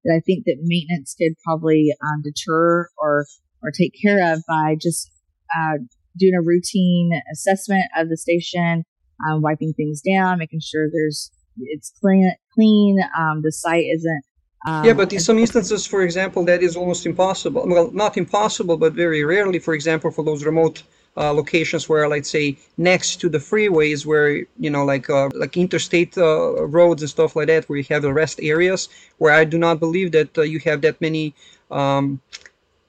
that 0.04 0.14
I 0.16 0.20
think 0.20 0.44
that 0.46 0.58
maintenance 0.62 1.14
could 1.18 1.34
probably 1.44 1.92
um, 2.02 2.22
deter 2.22 2.88
or 2.98 3.26
or 3.62 3.70
take 3.70 3.94
care 4.00 4.32
of 4.32 4.42
by 4.48 4.76
just 4.80 5.10
uh, 5.54 5.78
doing 6.18 6.34
a 6.34 6.42
routine 6.42 7.10
assessment 7.32 7.84
of 7.96 8.08
the 8.08 8.16
station, 8.16 8.84
um, 9.28 9.42
wiping 9.42 9.72
things 9.76 10.00
down, 10.00 10.38
making 10.38 10.60
sure 10.60 10.88
there's 10.92 11.30
it's 11.58 11.92
clean. 12.00 12.32
Clean. 12.54 12.98
Um, 13.18 13.42
the 13.42 13.52
site 13.52 13.86
isn't. 13.94 14.22
Um, 14.66 14.84
yeah, 14.84 14.92
but 14.92 15.12
in 15.12 15.18
some 15.18 15.38
instances, 15.38 15.86
for 15.86 16.02
example, 16.02 16.44
that 16.44 16.62
is 16.62 16.76
almost 16.76 17.04
impossible. 17.04 17.64
Well, 17.66 17.90
not 17.90 18.16
impossible, 18.16 18.76
but 18.76 18.92
very 18.92 19.24
rarely. 19.24 19.58
For 19.58 19.74
example, 19.74 20.10
for 20.12 20.24
those 20.24 20.44
remote 20.44 20.84
uh, 21.16 21.32
locations 21.32 21.88
where, 21.88 22.08
let's 22.08 22.30
say, 22.30 22.56
next 22.78 23.16
to 23.22 23.28
the 23.28 23.38
freeways, 23.38 24.06
where 24.06 24.46
you 24.58 24.70
know, 24.70 24.84
like 24.84 25.10
uh, 25.10 25.30
like 25.34 25.56
interstate 25.56 26.16
uh, 26.16 26.64
roads 26.66 27.02
and 27.02 27.10
stuff 27.10 27.34
like 27.34 27.48
that, 27.48 27.68
where 27.68 27.78
you 27.78 27.84
have 27.90 28.02
the 28.02 28.12
rest 28.12 28.38
areas, 28.40 28.88
where 29.18 29.32
I 29.32 29.44
do 29.44 29.58
not 29.58 29.80
believe 29.80 30.12
that 30.12 30.38
uh, 30.38 30.42
you 30.42 30.60
have 30.60 30.80
that 30.82 31.00
many 31.00 31.34
um, 31.70 32.20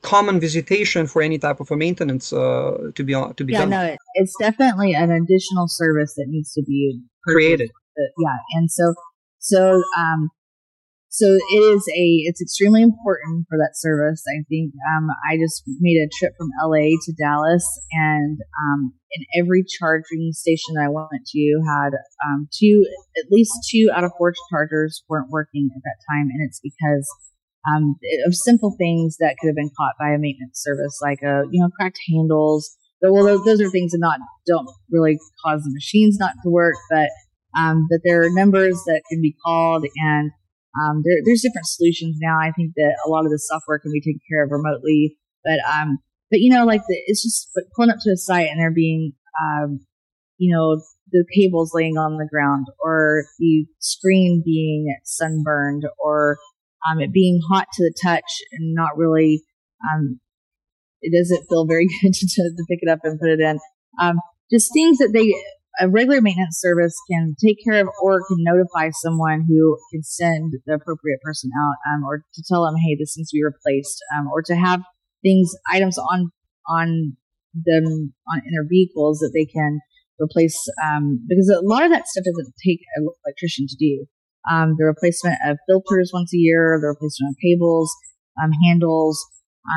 common 0.03 0.39
visitation 0.39 1.07
for 1.07 1.23
any 1.23 1.39
type 1.39 1.59
of 1.59 1.71
a 1.71 1.75
maintenance 1.75 2.31
uh, 2.31 2.91
to 2.93 3.03
be 3.03 3.13
to 3.13 3.43
be 3.43 3.53
yeah, 3.53 3.59
done. 3.59 3.71
Yeah, 3.71 3.87
no, 3.87 3.97
it's 4.13 4.35
definitely 4.39 4.93
an 4.93 5.09
additional 5.09 5.67
service 5.67 6.13
that 6.17 6.27
needs 6.27 6.53
to 6.53 6.61
be 6.61 7.01
created 7.25 7.71
yeah. 7.97 8.37
And 8.53 8.71
so, 8.71 8.93
so, 9.39 9.83
um, 9.97 10.29
so 11.09 11.27
it 11.27 11.61
is 11.61 11.85
a, 11.89 12.25
it's 12.25 12.41
extremely 12.41 12.81
important 12.81 13.45
for 13.47 13.57
that 13.59 13.73
service. 13.75 14.23
I 14.27 14.41
think, 14.49 14.73
um, 14.95 15.09
I 15.29 15.37
just 15.37 15.61
made 15.79 16.01
a 16.01 16.09
trip 16.17 16.33
from 16.37 16.49
LA 16.63 16.97
to 17.05 17.13
Dallas 17.13 17.65
and, 17.91 18.39
um, 18.41 18.93
in 19.11 19.25
every 19.39 19.63
charging 19.63 20.31
station 20.33 20.73
I 20.81 20.89
went 20.89 21.27
to 21.27 21.61
had, 21.69 21.93
um, 22.25 22.49
two, 22.51 22.83
at 23.15 23.31
least 23.31 23.53
two 23.69 23.91
out 23.93 24.03
of 24.03 24.11
four 24.17 24.33
chargers 24.49 25.03
weren't 25.07 25.29
working 25.29 25.69
at 25.75 25.83
that 25.83 26.01
time. 26.09 26.29
And 26.33 26.41
it's 26.47 26.59
because, 26.63 27.07
um, 27.69 27.95
of 28.25 28.33
simple 28.33 28.75
things 28.79 29.17
that 29.19 29.37
could 29.39 29.47
have 29.47 29.55
been 29.55 29.71
caught 29.77 29.93
by 29.99 30.09
a 30.09 30.17
maintenance 30.17 30.61
service, 30.63 30.99
like 31.01 31.21
a, 31.21 31.43
you 31.51 31.61
know, 31.61 31.69
cracked 31.79 31.99
handles. 32.09 32.75
Well, 33.03 33.23
those 33.45 33.61
are 33.61 33.69
things 33.69 33.91
that 33.91 33.99
not, 33.99 34.19
don't 34.47 34.69
really 34.89 35.19
cause 35.45 35.61
the 35.63 35.71
machines 35.73 36.17
not 36.17 36.33
to 36.43 36.49
work, 36.49 36.75
but 36.89 37.09
um, 37.57 37.87
but 37.89 38.01
there 38.03 38.23
are 38.23 38.29
numbers 38.29 38.81
that 38.85 39.01
can 39.09 39.21
be 39.21 39.35
called 39.45 39.85
and 39.95 40.31
um, 40.81 41.03
there, 41.05 41.17
there's 41.23 41.41
different 41.41 41.67
solutions 41.67 42.17
now. 42.19 42.37
I 42.39 42.51
think 42.51 42.73
that 42.77 42.97
a 43.05 43.09
lot 43.09 43.25
of 43.25 43.31
the 43.31 43.37
software 43.37 43.77
can 43.77 43.91
be 43.91 44.01
taken 44.01 44.19
care 44.27 44.43
of 44.43 44.51
remotely, 44.51 45.17
but 45.43 45.59
um, 45.71 45.99
but 46.31 46.39
you 46.39 46.51
know, 46.51 46.65
like 46.65 46.81
the, 46.87 46.95
it's 47.05 47.21
just 47.21 47.49
pulling 47.75 47.91
up 47.91 47.97
to 48.01 48.11
a 48.11 48.17
site 48.17 48.47
and 48.49 48.59
there 48.59 48.71
being 48.71 49.13
um, 49.39 49.85
you 50.37 50.53
know, 50.53 50.81
the 51.11 51.25
cables 51.33 51.71
laying 51.73 51.97
on 51.97 52.17
the 52.17 52.27
ground 52.29 52.67
or 52.79 53.25
the 53.39 53.65
screen 53.79 54.41
being 54.43 54.93
sunburned 55.03 55.83
or 56.03 56.37
um, 56.89 56.99
it 56.99 57.13
being 57.13 57.39
hot 57.49 57.67
to 57.73 57.83
the 57.83 57.93
touch 58.03 58.41
and 58.51 58.73
not 58.73 58.97
really 58.97 59.43
um, 59.93 60.19
it 61.01 61.17
doesn't 61.17 61.45
feel 61.47 61.65
very 61.65 61.87
good 62.01 62.13
to, 62.13 62.25
to, 62.25 62.65
pick 62.67 62.79
it 62.81 62.89
up 62.89 62.99
and 63.03 63.19
put 63.19 63.29
it 63.29 63.39
in 63.39 63.59
um, 64.01 64.15
just 64.51 64.71
things 64.73 64.97
that 64.97 65.11
they 65.13 65.33
a 65.79 65.89
regular 65.89 66.21
maintenance 66.21 66.59
service 66.59 66.95
can 67.09 67.35
take 67.43 67.57
care 67.63 67.81
of 67.81 67.87
or 68.01 68.21
can 68.27 68.37
notify 68.39 68.89
someone 68.91 69.45
who 69.47 69.77
can 69.91 70.03
send 70.03 70.53
the 70.65 70.73
appropriate 70.73 71.19
person 71.23 71.49
out 71.57 71.75
um, 71.91 72.03
or 72.03 72.23
to 72.33 72.43
tell 72.47 72.65
them 72.65 72.75
hey 72.75 72.95
this 72.99 73.17
needs 73.17 73.29
to 73.29 73.37
be 73.37 73.43
replaced 73.43 74.03
um, 74.15 74.27
or 74.27 74.41
to 74.41 74.55
have 74.55 74.81
things 75.23 75.51
items 75.71 75.97
on 75.97 76.31
on 76.67 77.17
them 77.53 78.13
on 78.27 78.41
in 78.45 78.51
their 78.53 78.67
vehicles 78.67 79.19
that 79.19 79.31
they 79.33 79.45
can 79.45 79.79
replace 80.19 80.57
um, 80.83 81.25
because 81.27 81.49
a 81.49 81.65
lot 81.65 81.83
of 81.83 81.91
that 81.91 82.07
stuff 82.07 82.23
doesn't 82.23 82.53
take 82.63 82.79
an 82.95 83.07
electrician 83.25 83.65
to 83.67 83.75
do. 83.75 84.05
Um, 84.51 84.75
the 84.77 84.85
replacement 84.85 85.37
of 85.45 85.57
filters 85.69 86.11
once 86.13 86.33
a 86.33 86.37
year, 86.37 86.77
the 86.81 86.87
replacement 86.87 87.31
of 87.31 87.37
cables, 87.41 87.95
um, 88.43 88.51
handles, 88.65 89.25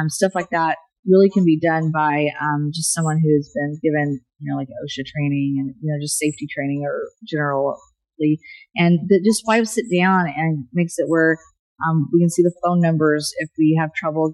um, 0.01 0.11
stuff 0.11 0.35
like 0.35 0.51
that 0.51 0.77
really 1.07 1.31
can 1.31 1.45
be 1.45 1.59
done 1.59 1.91
by 1.93 2.29
um, 2.41 2.71
just 2.75 2.93
someone 2.93 3.21
who's 3.23 3.51
been 3.55 3.79
given, 3.83 4.21
you 4.41 4.51
know, 4.51 4.57
like 4.57 4.69
OSHA 4.69 5.07
training 5.07 5.57
and 5.59 5.75
you 5.81 5.93
know 5.93 5.99
just 6.03 6.19
safety 6.19 6.47
training 6.53 6.85
or 6.85 7.09
generally, 7.27 8.39
and 8.77 9.01
that 9.09 9.23
just 9.25 9.43
wipes 9.47 9.79
it 9.79 9.87
down 9.95 10.27
and 10.37 10.65
makes 10.73 10.99
it 10.99 11.09
where 11.09 11.39
um, 11.87 12.09
we 12.13 12.21
can 12.21 12.31
see 12.31 12.43
the 12.43 12.55
phone 12.65 12.81
numbers 12.81 13.33
if 13.39 13.51
we 13.59 13.77
have 13.79 13.93
trouble 13.95 14.33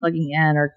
plugging 0.00 0.30
in 0.32 0.56
or 0.56 0.72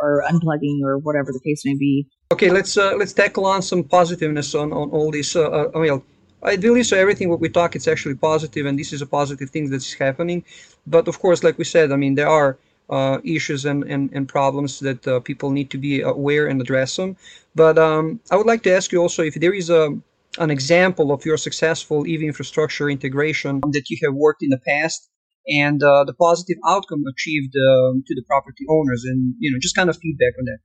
or 0.00 0.24
unplugging 0.28 0.80
or 0.84 0.98
whatever 0.98 1.32
the 1.32 1.40
case 1.44 1.62
may 1.64 1.76
be. 1.76 2.06
Okay, 2.32 2.50
let's 2.50 2.76
uh, 2.76 2.94
let's 2.96 3.12
tackle 3.12 3.46
on 3.46 3.62
some 3.62 3.84
positiveness 3.84 4.54
on 4.54 4.72
on 4.72 4.90
all 4.90 5.10
this. 5.10 5.36
Uh, 5.36 5.48
uh, 5.50 5.70
I 5.74 5.78
mean, 5.78 6.02
ideally, 6.42 6.82
so 6.82 6.96
everything 6.96 7.28
what 7.28 7.40
we 7.40 7.48
talk, 7.48 7.76
it's 7.76 7.88
actually 7.88 8.16
positive, 8.16 8.66
and 8.66 8.78
this 8.78 8.92
is 8.92 9.02
a 9.02 9.06
positive 9.06 9.50
thing 9.50 9.70
that's 9.70 9.92
happening. 9.92 10.44
But 10.86 11.08
of 11.08 11.18
course, 11.18 11.44
like 11.44 11.58
we 11.58 11.64
said, 11.64 11.92
I 11.92 11.96
mean, 11.96 12.14
there 12.14 12.28
are 12.28 12.58
uh, 12.90 13.18
issues 13.24 13.64
and, 13.64 13.84
and, 13.84 14.10
and 14.12 14.28
problems 14.28 14.80
that 14.80 15.06
uh, 15.06 15.20
people 15.20 15.50
need 15.50 15.70
to 15.70 15.78
be 15.78 16.00
aware 16.00 16.46
and 16.46 16.60
address 16.60 16.96
them. 16.96 17.16
But 17.54 17.78
um, 17.78 18.20
I 18.30 18.36
would 18.36 18.46
like 18.46 18.62
to 18.64 18.72
ask 18.72 18.92
you 18.92 19.00
also 19.00 19.22
if 19.22 19.34
there 19.34 19.54
is 19.54 19.70
a 19.70 19.98
an 20.38 20.50
example 20.50 21.12
of 21.12 21.26
your 21.26 21.36
successful 21.36 22.06
EV 22.08 22.22
infrastructure 22.22 22.88
integration 22.88 23.60
that 23.72 23.90
you 23.90 23.98
have 24.02 24.14
worked 24.14 24.42
in 24.42 24.48
the 24.48 24.60
past 24.66 25.10
and 25.46 25.82
uh, 25.82 26.04
the 26.04 26.14
positive 26.14 26.56
outcome 26.66 27.02
achieved 27.10 27.54
um, 27.56 28.02
to 28.06 28.14
the 28.14 28.22
property 28.26 28.64
owners 28.68 29.04
and 29.04 29.34
you 29.38 29.50
know 29.50 29.58
just 29.60 29.74
kind 29.74 29.90
of 29.90 29.96
feedback 29.96 30.32
on 30.38 30.44
that 30.44 30.58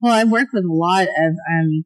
well 0.00 0.14
i've 0.14 0.30
worked 0.30 0.50
with 0.52 0.64
a 0.64 0.72
lot 0.72 1.02
of 1.02 1.32
um, 1.52 1.84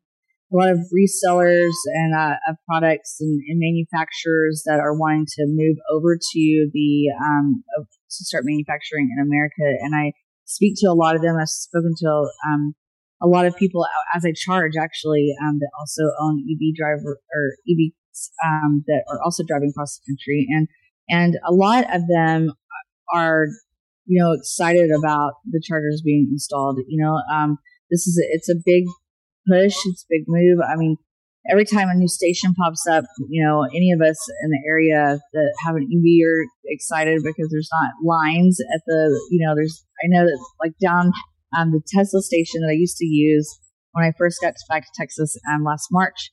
a 0.53 0.57
lot 0.57 0.71
of 0.71 0.79
resellers 0.93 1.75
and 1.95 2.15
uh, 2.15 2.37
of 2.49 2.57
products 2.69 3.17
and, 3.21 3.41
and, 3.49 3.59
manufacturers 3.59 4.63
that 4.67 4.81
are 4.81 4.95
wanting 4.95 5.27
to 5.27 5.47
move 5.49 5.79
over 5.91 6.17
to 6.17 6.71
the 6.73 7.11
um, 7.19 7.65
to 8.17 8.25
start 8.25 8.45
manufacturing 8.47 9.09
in 9.17 9.23
america 9.23 9.67
and 9.83 9.95
i 9.95 10.13
speak 10.45 10.75
to 10.77 10.87
a 10.87 10.95
lot 10.95 11.17
of 11.17 11.23
them 11.23 11.37
i've 11.41 11.49
spoken 11.49 11.93
to 11.97 12.09
um, 12.49 12.75
a 13.23 13.27
lot 13.27 13.47
of 13.47 13.57
people 13.57 13.87
as 14.15 14.25
i 14.25 14.33
charge 14.35 14.73
actually 14.79 15.35
um, 15.43 15.59
that 15.59 15.71
also 15.79 16.03
own 16.21 16.45
ev 16.51 16.75
driver 16.77 17.19
or 17.35 17.57
evs 17.69 18.31
um, 18.45 18.85
that 18.87 19.05
are 19.09 19.21
also 19.25 19.43
driving 19.47 19.71
across 19.71 19.99
the 19.99 20.13
country 20.13 20.47
and 20.51 20.69
and 21.09 21.39
a 21.47 21.53
lot 21.53 21.85
of 21.95 22.03
them 22.09 22.53
are, 23.13 23.47
you 24.07 24.23
know, 24.23 24.33
excited 24.33 24.91
about 24.91 25.35
the 25.51 25.63
chargers 25.63 26.03
being 26.05 26.29
installed. 26.33 26.79
You 26.89 27.03
know, 27.03 27.21
um, 27.33 27.59
this 27.91 28.07
is 28.07 28.19
a, 28.19 28.27
it's 28.35 28.49
a 28.49 28.61
big 28.65 28.85
push. 29.47 29.75
It's 29.87 30.05
a 30.05 30.11
big 30.11 30.25
move. 30.27 30.59
I 30.67 30.77
mean, 30.77 30.97
every 31.51 31.65
time 31.65 31.89
a 31.89 31.95
new 31.95 32.09
station 32.09 32.55
pops 32.55 32.87
up, 32.87 33.05
you 33.29 33.45
know, 33.45 33.65
any 33.65 33.93
of 33.93 34.01
us 34.01 34.19
in 34.45 34.51
the 34.51 34.63
area 34.69 35.19
that 35.33 35.55
have 35.67 35.77
an 35.77 35.89
EV 35.91 36.27
are 36.27 36.45
excited 36.67 37.21
because 37.25 37.49
there's 37.51 37.71
not 37.73 38.07
lines 38.07 38.59
at 38.75 38.83
the, 38.87 39.29
you 39.31 39.45
know, 39.45 39.55
there's, 39.55 39.85
I 40.05 40.07
know 40.09 40.25
that 40.25 40.39
like 40.63 40.73
down 40.81 41.13
um, 41.59 41.73
the 41.73 41.83
Tesla 41.87 42.23
station 42.23 42.61
that 42.61 42.71
I 42.71 42.79
used 42.79 42.97
to 42.99 43.07
use 43.07 43.59
when 43.93 44.05
I 44.05 44.13
first 44.17 44.41
got 44.41 44.55
back 44.69 44.85
to 44.85 44.89
Texas 44.97 45.37
um, 45.55 45.65
last 45.65 45.89
March, 45.91 46.31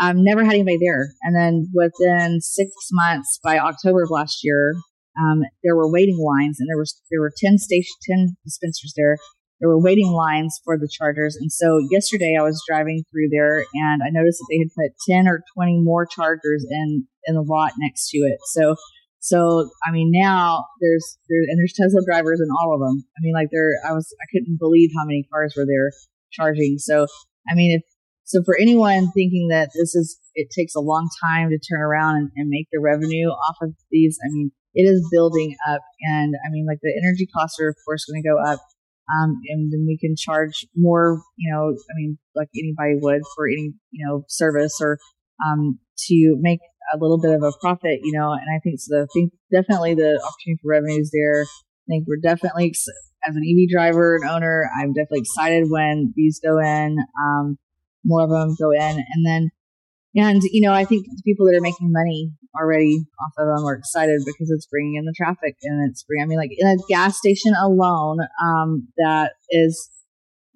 um, 0.00 0.24
never 0.24 0.44
had 0.44 0.54
anybody 0.54 0.78
there. 0.80 1.08
And 1.22 1.36
then 1.36 1.68
within 1.74 2.40
six 2.40 2.70
months, 2.92 3.38
by 3.42 3.58
October 3.58 4.04
of 4.04 4.10
last 4.10 4.40
year, 4.42 4.74
um, 5.20 5.42
there 5.62 5.76
were 5.76 5.92
waiting 5.92 6.18
lines, 6.18 6.58
and 6.58 6.68
there 6.70 6.78
was 6.78 6.98
there 7.10 7.20
were 7.20 7.32
ten 7.36 7.58
station 7.58 7.92
ten 8.08 8.36
dispensers 8.44 8.94
there. 8.96 9.18
There 9.62 9.70
were 9.70 9.80
waiting 9.80 10.10
lines 10.10 10.60
for 10.64 10.76
the 10.76 10.90
chargers, 10.90 11.38
and 11.40 11.52
so 11.52 11.78
yesterday 11.90 12.34
I 12.36 12.42
was 12.42 12.60
driving 12.68 13.04
through 13.10 13.28
there, 13.30 13.64
and 13.72 14.02
I 14.02 14.10
noticed 14.10 14.42
that 14.42 14.48
they 14.50 14.58
had 14.58 14.74
put 14.74 14.98
ten 15.08 15.28
or 15.28 15.44
twenty 15.54 15.80
more 15.80 16.04
chargers 16.04 16.66
in 16.68 17.06
in 17.26 17.36
the 17.36 17.46
lot 17.46 17.72
next 17.78 18.10
to 18.10 18.18
it. 18.18 18.38
So, 18.50 18.74
so 19.20 19.70
I 19.86 19.92
mean 19.92 20.10
now 20.12 20.64
there's 20.80 21.16
there 21.30 21.46
and 21.46 21.58
there's 21.58 21.74
Tesla 21.78 22.02
drivers 22.04 22.40
in 22.42 22.50
all 22.50 22.74
of 22.74 22.80
them. 22.80 23.04
I 23.16 23.22
mean 23.22 23.34
like 23.34 23.48
there 23.52 23.70
I 23.88 23.92
was 23.92 24.12
I 24.20 24.26
couldn't 24.34 24.58
believe 24.58 24.90
how 24.98 25.06
many 25.06 25.24
cars 25.32 25.54
were 25.56 25.64
there 25.64 25.92
charging. 26.32 26.78
So 26.78 27.06
I 27.48 27.54
mean 27.54 27.78
if 27.78 27.82
so 28.32 28.42
for 28.44 28.56
anyone 28.58 29.10
thinking 29.12 29.48
that 29.48 29.70
this 29.74 29.94
is, 29.94 30.18
it 30.34 30.48
takes 30.56 30.74
a 30.74 30.80
long 30.80 31.08
time 31.22 31.50
to 31.50 31.58
turn 31.58 31.82
around 31.82 32.16
and, 32.16 32.30
and 32.36 32.48
make 32.48 32.66
the 32.72 32.80
revenue 32.80 33.28
off 33.28 33.56
of 33.60 33.74
these, 33.90 34.18
I 34.24 34.32
mean, 34.32 34.50
it 34.74 34.84
is 34.84 35.06
building 35.12 35.54
up. 35.68 35.82
And 36.00 36.34
I 36.40 36.48
mean, 36.50 36.64
like 36.66 36.78
the 36.80 36.94
energy 36.96 37.26
costs 37.26 37.60
are 37.60 37.68
of 37.68 37.76
course 37.84 38.06
going 38.06 38.22
to 38.22 38.28
go 38.28 38.38
up. 38.40 38.60
Um, 39.10 39.40
and 39.48 39.72
then 39.72 39.84
we 39.86 39.98
can 39.98 40.14
charge 40.16 40.66
more, 40.76 41.20
you 41.36 41.52
know, 41.52 41.70
I 41.70 41.92
mean, 41.96 42.18
like 42.34 42.48
anybody 42.56 42.98
would 43.00 43.22
for 43.34 43.46
any, 43.46 43.74
you 43.90 44.06
know, 44.06 44.24
service 44.28 44.78
or, 44.80 44.98
um, 45.46 45.78
to 46.08 46.36
make 46.40 46.60
a 46.92 46.98
little 46.98 47.20
bit 47.20 47.32
of 47.32 47.42
a 47.42 47.52
profit, 47.60 48.00
you 48.02 48.12
know, 48.12 48.32
and 48.32 48.46
I 48.54 48.60
think 48.62 48.78
so. 48.78 49.02
I 49.02 49.06
think 49.12 49.32
definitely 49.52 49.94
the 49.94 50.20
opportunity 50.22 50.60
for 50.62 50.70
revenue 50.70 51.00
is 51.00 51.10
there. 51.12 51.42
I 51.42 51.86
think 51.88 52.06
we're 52.06 52.22
definitely, 52.22 52.74
as 53.26 53.36
an 53.36 53.42
EV 53.42 53.68
driver 53.70 54.16
and 54.16 54.28
owner, 54.28 54.68
I'm 54.78 54.92
definitely 54.92 55.20
excited 55.20 55.64
when 55.68 56.12
these 56.16 56.40
go 56.42 56.58
in. 56.58 56.96
Um, 57.22 57.58
more 58.04 58.24
of 58.24 58.30
them 58.30 58.56
go 58.60 58.70
in. 58.70 58.80
And 58.80 59.26
then, 59.26 59.50
and, 60.14 60.42
you 60.44 60.66
know, 60.66 60.74
I 60.74 60.84
think 60.84 61.06
the 61.06 61.22
people 61.24 61.46
that 61.46 61.56
are 61.56 61.62
making 61.62 61.90
money 61.90 62.32
already 62.58 62.98
off 63.20 63.32
of 63.38 63.46
them 63.46 63.64
are 63.66 63.74
excited 63.74 64.20
because 64.26 64.50
it's 64.50 64.66
bringing 64.66 64.96
in 64.96 65.06
the 65.06 65.14
traffic 65.16 65.56
and 65.62 65.88
it's 65.90 66.02
bringing, 66.02 66.24
I 66.24 66.26
mean, 66.26 66.38
like 66.38 66.50
in 66.56 66.68
a 66.68 66.76
gas 66.88 67.16
station 67.16 67.54
alone, 67.58 68.18
um, 68.42 68.88
that 68.98 69.32
is, 69.50 69.90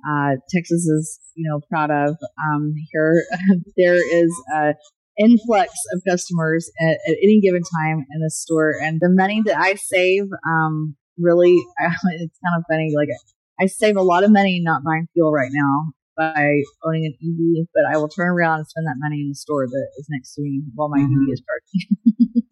uh, 0.07 0.37
Texas 0.51 0.87
is, 0.87 1.19
you 1.35 1.49
know, 1.49 1.61
proud 1.71 1.91
of, 1.91 2.17
um, 2.51 2.75
here, 2.93 3.25
there 3.77 3.95
is 3.95 4.35
a 4.55 4.75
influx 5.19 5.73
of 5.95 6.03
customers 6.07 6.71
at, 6.79 6.99
at, 7.09 7.17
any 7.23 7.41
given 7.41 7.63
time 7.81 8.05
in 8.13 8.21
the 8.21 8.31
store. 8.31 8.75
And 8.83 8.99
the 9.01 9.09
money 9.09 9.43
that 9.47 9.59
I 9.59 9.75
save, 9.77 10.25
um, 10.47 10.97
really, 11.19 11.55
it's 11.79 12.39
kind 12.45 12.59
of 12.59 12.65
funny. 12.69 12.93
Like 12.95 13.09
I 13.59 13.67
save 13.67 13.97
a 13.97 14.03
lot 14.03 14.23
of 14.23 14.31
money 14.31 14.61
not 14.63 14.85
buying 14.85 15.09
fuel 15.15 15.33
right 15.33 15.51
now 15.51 15.93
by 16.17 16.63
owning 16.85 17.05
an 17.07 17.15
EV, 17.23 17.67
but 17.75 17.85
I 17.93 17.97
will 17.99 18.09
turn 18.09 18.29
around 18.29 18.59
and 18.59 18.69
spend 18.69 18.87
that 18.87 18.97
money 18.99 19.21
in 19.21 19.29
the 19.29 19.35
store 19.35 19.67
that 19.67 19.89
is 19.99 20.07
next 20.11 20.35
to 20.35 20.43
me 20.43 20.63
while 20.75 20.89
my 20.89 20.99
mm-hmm. 20.99 21.23
EV 21.23 21.33
is 21.33 21.43
charging. 21.47 22.43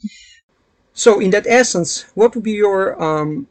so, 0.93 1.21
in 1.21 1.31
that 1.31 1.47
essence, 1.47 2.03
what 2.15 2.35
would 2.35 2.45
be 2.45 2.53
your 2.53 3.03
um, 3.03 3.47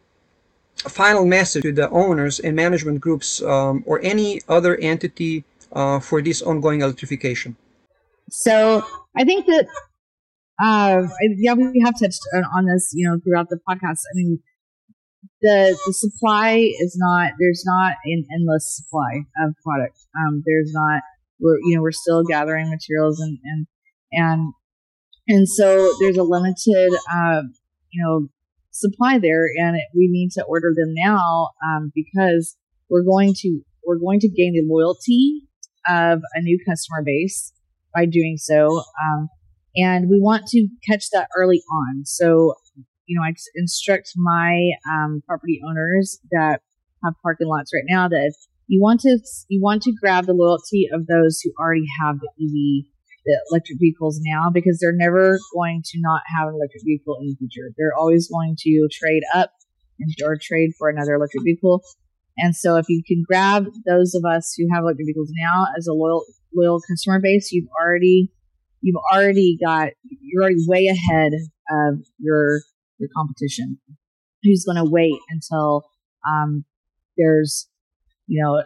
final 0.78 1.26
message 1.26 1.63
to 1.63 1.71
the 1.71 1.89
owners 1.89 2.39
and 2.39 2.56
management 2.56 3.02
groups 3.02 3.41
um, 3.41 3.84
or 3.86 3.99
any 4.04 4.41
other 4.47 4.76
entity 4.78 5.43
uh, 5.71 5.99
for 5.99 6.21
this 6.21 6.41
ongoing 6.41 6.82
electrification? 6.82 7.56
So, 8.30 8.86
I 9.15 9.23
think 9.23 9.45
that 9.47 9.67
uh, 10.63 11.08
yeah, 11.38 11.54
we 11.54 11.82
have 11.84 11.99
touched 11.99 12.21
on 12.56 12.65
this, 12.65 12.91
you 12.93 13.08
know, 13.08 13.19
throughout 13.23 13.49
the 13.49 13.60
podcast. 13.67 14.02
I 14.13 14.15
mean, 14.15 14.39
the 15.41 15.77
the 15.86 15.93
supply 15.93 16.69
is 16.81 16.95
not 16.97 17.33
there's 17.39 17.63
not 17.65 17.95
an 18.05 18.25
endless 18.33 18.75
supply 18.77 19.25
of 19.43 19.55
product. 19.63 19.97
Um, 20.17 20.43
there's 20.45 20.71
not 20.73 21.01
we're 21.39 21.57
you 21.63 21.75
know 21.75 21.81
we're 21.81 21.91
still 21.91 22.23
gathering 22.23 22.69
materials 22.69 23.19
and 23.19 23.38
and 23.43 23.67
and 24.12 24.53
and 25.27 25.49
so 25.49 25.91
there's 25.99 26.17
a 26.17 26.23
limited 26.23 26.93
uh, 27.13 27.41
you 27.91 28.03
know 28.03 28.27
supply 28.71 29.19
there, 29.19 29.45
and 29.57 29.75
it, 29.75 29.83
we 29.95 30.07
need 30.09 30.31
to 30.31 30.43
order 30.43 30.73
them 30.75 30.93
now 30.95 31.49
um, 31.65 31.91
because 31.95 32.57
we're 32.89 33.03
going 33.03 33.33
to 33.38 33.62
we're 33.86 33.99
going 33.99 34.19
to 34.19 34.29
gain 34.29 34.53
the 34.53 34.63
loyalty 34.65 35.41
of 35.88 36.19
a 36.33 36.41
new 36.41 36.57
customer 36.67 37.03
base 37.05 37.51
by 37.93 38.05
doing 38.05 38.38
so. 38.38 38.83
Um, 39.03 39.29
and 39.75 40.09
we 40.09 40.19
want 40.19 40.47
to 40.47 40.67
catch 40.88 41.05
that 41.12 41.29
early 41.36 41.62
on. 41.71 42.05
So 42.05 42.55
you 43.05 43.17
know, 43.17 43.25
I 43.25 43.33
instruct 43.55 44.11
my 44.15 44.71
um, 44.89 45.21
property 45.27 45.61
owners 45.67 46.19
that 46.31 46.61
have 47.03 47.13
parking 47.21 47.47
lots 47.47 47.71
right 47.73 47.83
now 47.87 48.07
that 48.07 48.33
you 48.67 48.81
want 48.81 49.01
to 49.01 49.19
you 49.49 49.61
want 49.61 49.83
to 49.83 49.93
grab 50.01 50.25
the 50.25 50.33
loyalty 50.33 50.87
of 50.91 51.07
those 51.07 51.41
who 51.41 51.51
already 51.59 51.85
have 52.01 52.19
the 52.19 52.29
EV, 52.39 52.85
the 53.25 53.39
electric 53.51 53.79
vehicles 53.79 54.19
now, 54.23 54.49
because 54.53 54.79
they're 54.79 54.95
never 54.95 55.37
going 55.53 55.81
to 55.85 55.99
not 55.99 56.21
have 56.37 56.47
an 56.47 56.55
electric 56.55 56.83
vehicle 56.85 57.17
in 57.21 57.27
the 57.27 57.35
future. 57.35 57.73
They're 57.77 57.95
always 57.97 58.29
going 58.29 58.55
to 58.59 58.87
trade 58.91 59.23
up 59.33 59.51
and 59.99 60.09
or 60.25 60.37
trade 60.41 60.71
for 60.77 60.89
another 60.89 61.15
electric 61.15 61.43
vehicle. 61.43 61.83
And 62.37 62.55
so, 62.55 62.77
if 62.77 62.85
you 62.89 63.03
can 63.05 63.23
grab 63.27 63.67
those 63.85 64.15
of 64.15 64.23
us 64.25 64.55
who 64.57 64.67
have 64.73 64.83
electric 64.83 65.07
vehicles 65.07 65.31
now 65.37 65.67
as 65.77 65.87
a 65.87 65.93
loyal 65.93 66.23
loyal 66.55 66.81
customer 66.89 67.19
base, 67.21 67.51
you've 67.51 67.69
already 67.79 68.31
you've 68.81 69.01
already 69.13 69.57
got 69.63 69.89
you're 70.21 70.41
already 70.41 70.63
way 70.67 70.87
ahead 70.87 71.33
of 71.69 71.99
your 72.17 72.61
your 72.97 73.10
competition. 73.15 73.79
Who's 74.43 74.65
going 74.65 74.84
to 74.84 74.89
wait 74.89 75.19
until 75.29 75.86
um, 76.29 76.65
there's 77.17 77.67
you 78.27 78.41
know 78.41 78.63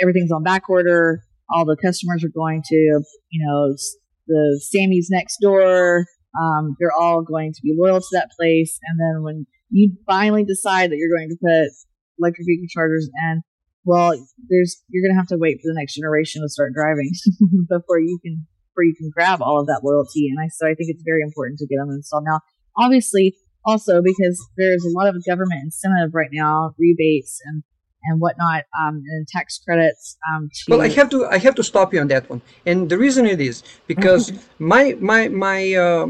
everything's 0.00 0.32
on 0.32 0.42
back 0.42 0.68
order, 0.68 1.22
all 1.50 1.64
the 1.64 1.76
customers 1.76 2.24
are 2.24 2.32
going 2.34 2.62
to 2.66 2.76
you 2.76 3.46
know 3.46 3.74
the 4.26 4.60
Sammy's 4.62 5.08
next 5.10 5.38
door. 5.40 6.06
Um, 6.40 6.76
they're 6.78 6.92
all 6.96 7.22
going 7.22 7.52
to 7.52 7.60
be 7.62 7.74
loyal 7.76 8.00
to 8.00 8.06
that 8.12 8.30
place, 8.38 8.78
and 8.88 8.98
then 9.00 9.22
when 9.22 9.46
you 9.70 9.92
finally 10.06 10.44
decide 10.44 10.90
that 10.90 10.96
you're 10.96 11.16
going 11.16 11.30
to 11.30 11.36
put 11.36 11.70
electric 12.18 12.46
vehicle 12.46 12.66
chargers 12.68 13.08
in, 13.30 13.42
well, 13.84 14.12
there's 14.48 14.82
you're 14.88 15.02
going 15.02 15.14
to 15.14 15.18
have 15.18 15.28
to 15.28 15.38
wait 15.38 15.56
for 15.56 15.72
the 15.72 15.78
next 15.78 15.94
generation 15.94 16.42
to 16.42 16.48
start 16.48 16.72
driving 16.74 17.10
before 17.68 18.00
you 18.00 18.18
can 18.22 18.46
before 18.70 18.84
you 18.84 18.94
can 18.94 19.10
grab 19.12 19.42
all 19.42 19.60
of 19.60 19.66
that 19.66 19.80
loyalty. 19.82 20.28
And 20.28 20.38
I 20.38 20.48
so 20.48 20.66
I 20.66 20.74
think 20.74 20.90
it's 20.90 21.02
very 21.04 21.22
important 21.22 21.58
to 21.58 21.66
get 21.66 21.76
them 21.78 21.90
installed 21.90 22.24
now. 22.26 22.40
Obviously, 22.78 23.34
also 23.64 24.00
because 24.02 24.48
there's 24.56 24.84
a 24.84 24.90
lot 24.90 25.08
of 25.08 25.24
government 25.24 25.60
incentive 25.64 26.14
right 26.14 26.30
now, 26.32 26.74
rebates 26.78 27.40
and 27.44 27.62
and 28.04 28.20
whatnot, 28.20 28.64
um, 28.80 29.02
and 29.06 29.28
tax 29.28 29.58
credits. 29.62 30.16
Um, 30.32 30.48
to... 30.52 30.70
Well, 30.70 30.80
I 30.80 30.88
have 30.88 31.10
to 31.10 31.26
I 31.26 31.38
have 31.38 31.54
to 31.56 31.62
stop 31.62 31.92
you 31.92 32.00
on 32.00 32.08
that 32.08 32.28
one, 32.30 32.42
and 32.64 32.88
the 32.88 32.98
reason 32.98 33.26
it 33.26 33.40
is 33.40 33.62
because 33.86 34.32
my 34.58 34.96
my 35.00 35.28
my. 35.28 35.74
Uh, 35.74 36.08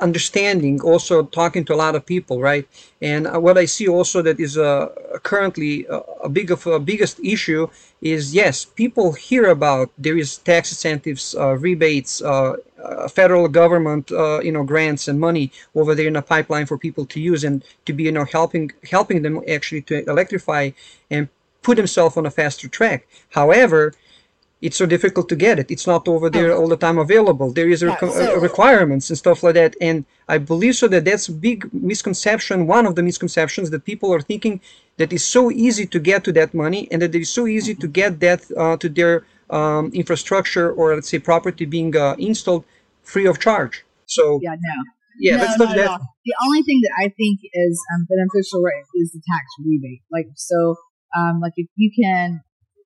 understanding 0.00 0.80
also 0.80 1.24
talking 1.24 1.64
to 1.64 1.74
a 1.74 1.80
lot 1.84 1.94
of 1.94 2.04
people 2.06 2.40
right? 2.40 2.66
And 3.02 3.26
uh, 3.26 3.40
what 3.40 3.56
i 3.58 3.64
see 3.64 3.88
also 3.88 4.22
that 4.22 4.38
is 4.40 4.58
uh, 4.58 4.88
currently 5.22 5.86
a, 5.86 5.98
a 6.24 6.28
big 6.28 6.50
of 6.50 6.66
a 6.66 6.78
biggest 6.78 7.20
issue 7.20 7.68
is 8.00 8.34
yes 8.34 8.64
people 8.64 9.12
hear 9.12 9.46
about 9.46 9.90
there 9.98 10.16
is 10.16 10.38
tax 10.38 10.70
incentives 10.70 11.34
uh, 11.34 11.56
rebates 11.56 12.22
uh, 12.22 12.56
uh, 12.82 13.08
federal 13.08 13.46
government 13.48 14.10
uh, 14.12 14.40
you 14.40 14.52
know 14.52 14.64
grants 14.64 15.08
and 15.08 15.20
money 15.20 15.52
over 15.74 15.94
there 15.94 16.08
in 16.08 16.16
a 16.16 16.22
pipeline 16.22 16.66
for 16.66 16.78
people 16.78 17.04
to 17.06 17.20
use 17.20 17.44
and 17.44 17.62
to 17.84 17.92
be 17.92 18.04
you 18.04 18.12
know 18.12 18.24
helping 18.24 18.70
helping 18.90 19.22
them 19.22 19.42
actually 19.48 19.82
to 19.82 20.08
electrify 20.08 20.70
and 21.10 21.28
put 21.62 21.76
themselves 21.76 22.16
on 22.16 22.26
a 22.26 22.30
faster 22.30 22.68
track. 22.68 23.06
However 23.30 23.92
it's 24.62 24.76
so 24.76 24.86
difficult 24.86 25.28
to 25.30 25.36
get 25.36 25.58
it. 25.58 25.70
It's 25.70 25.86
not 25.86 26.06
over 26.06 26.28
there 26.28 26.54
all 26.54 26.68
the 26.68 26.76
time 26.76 26.98
available. 26.98 27.50
There 27.50 27.68
is 27.68 27.82
yeah, 27.82 27.96
so, 27.98 28.38
requirements 28.40 29.08
and 29.08 29.16
stuff 29.16 29.42
like 29.42 29.54
that. 29.54 29.74
And 29.80 30.04
I 30.28 30.38
believe 30.38 30.76
so 30.76 30.86
that 30.88 31.04
that's 31.06 31.28
a 31.28 31.32
big 31.32 31.72
misconception. 31.72 32.66
One 32.66 32.84
of 32.86 32.94
the 32.94 33.02
misconceptions 33.02 33.70
that 33.70 33.84
people 33.84 34.12
are 34.12 34.20
thinking 34.20 34.60
that 34.98 35.12
it's 35.12 35.24
so 35.24 35.50
easy 35.50 35.86
to 35.86 35.98
get 35.98 36.24
to 36.24 36.32
that 36.32 36.52
money 36.52 36.88
and 36.90 37.00
that 37.00 37.14
it's 37.14 37.30
so 37.30 37.46
easy 37.46 37.74
to 37.74 37.88
get 37.88 38.20
that 38.20 38.40
uh, 38.56 38.76
to 38.76 38.88
their 38.88 39.24
um, 39.48 39.90
infrastructure 39.94 40.70
or 40.72 40.94
let's 40.94 41.08
say 41.08 41.18
property 41.18 41.64
being 41.64 41.96
uh, 41.96 42.14
installed 42.18 42.64
free 43.02 43.26
of 43.26 43.40
charge. 43.40 43.84
So 44.06 44.40
yeah, 44.42 44.54
no. 44.54 44.84
Yeah, 45.18 45.54
no, 45.58 45.66
no, 45.66 45.74
no. 45.74 45.98
The 46.24 46.34
only 46.46 46.62
thing 46.62 46.80
that 46.82 46.94
I 46.98 47.08
think 47.08 47.40
is 47.52 47.78
um, 47.94 48.06
beneficial 48.08 48.62
right, 48.62 48.84
is 48.94 49.12
the 49.12 49.20
tax 49.20 49.44
rebate. 49.62 50.02
Like 50.10 50.28
so, 50.34 50.76
um, 51.16 51.40
like 51.40 51.52
if 51.56 51.68
you 51.76 51.90
can 51.92 52.40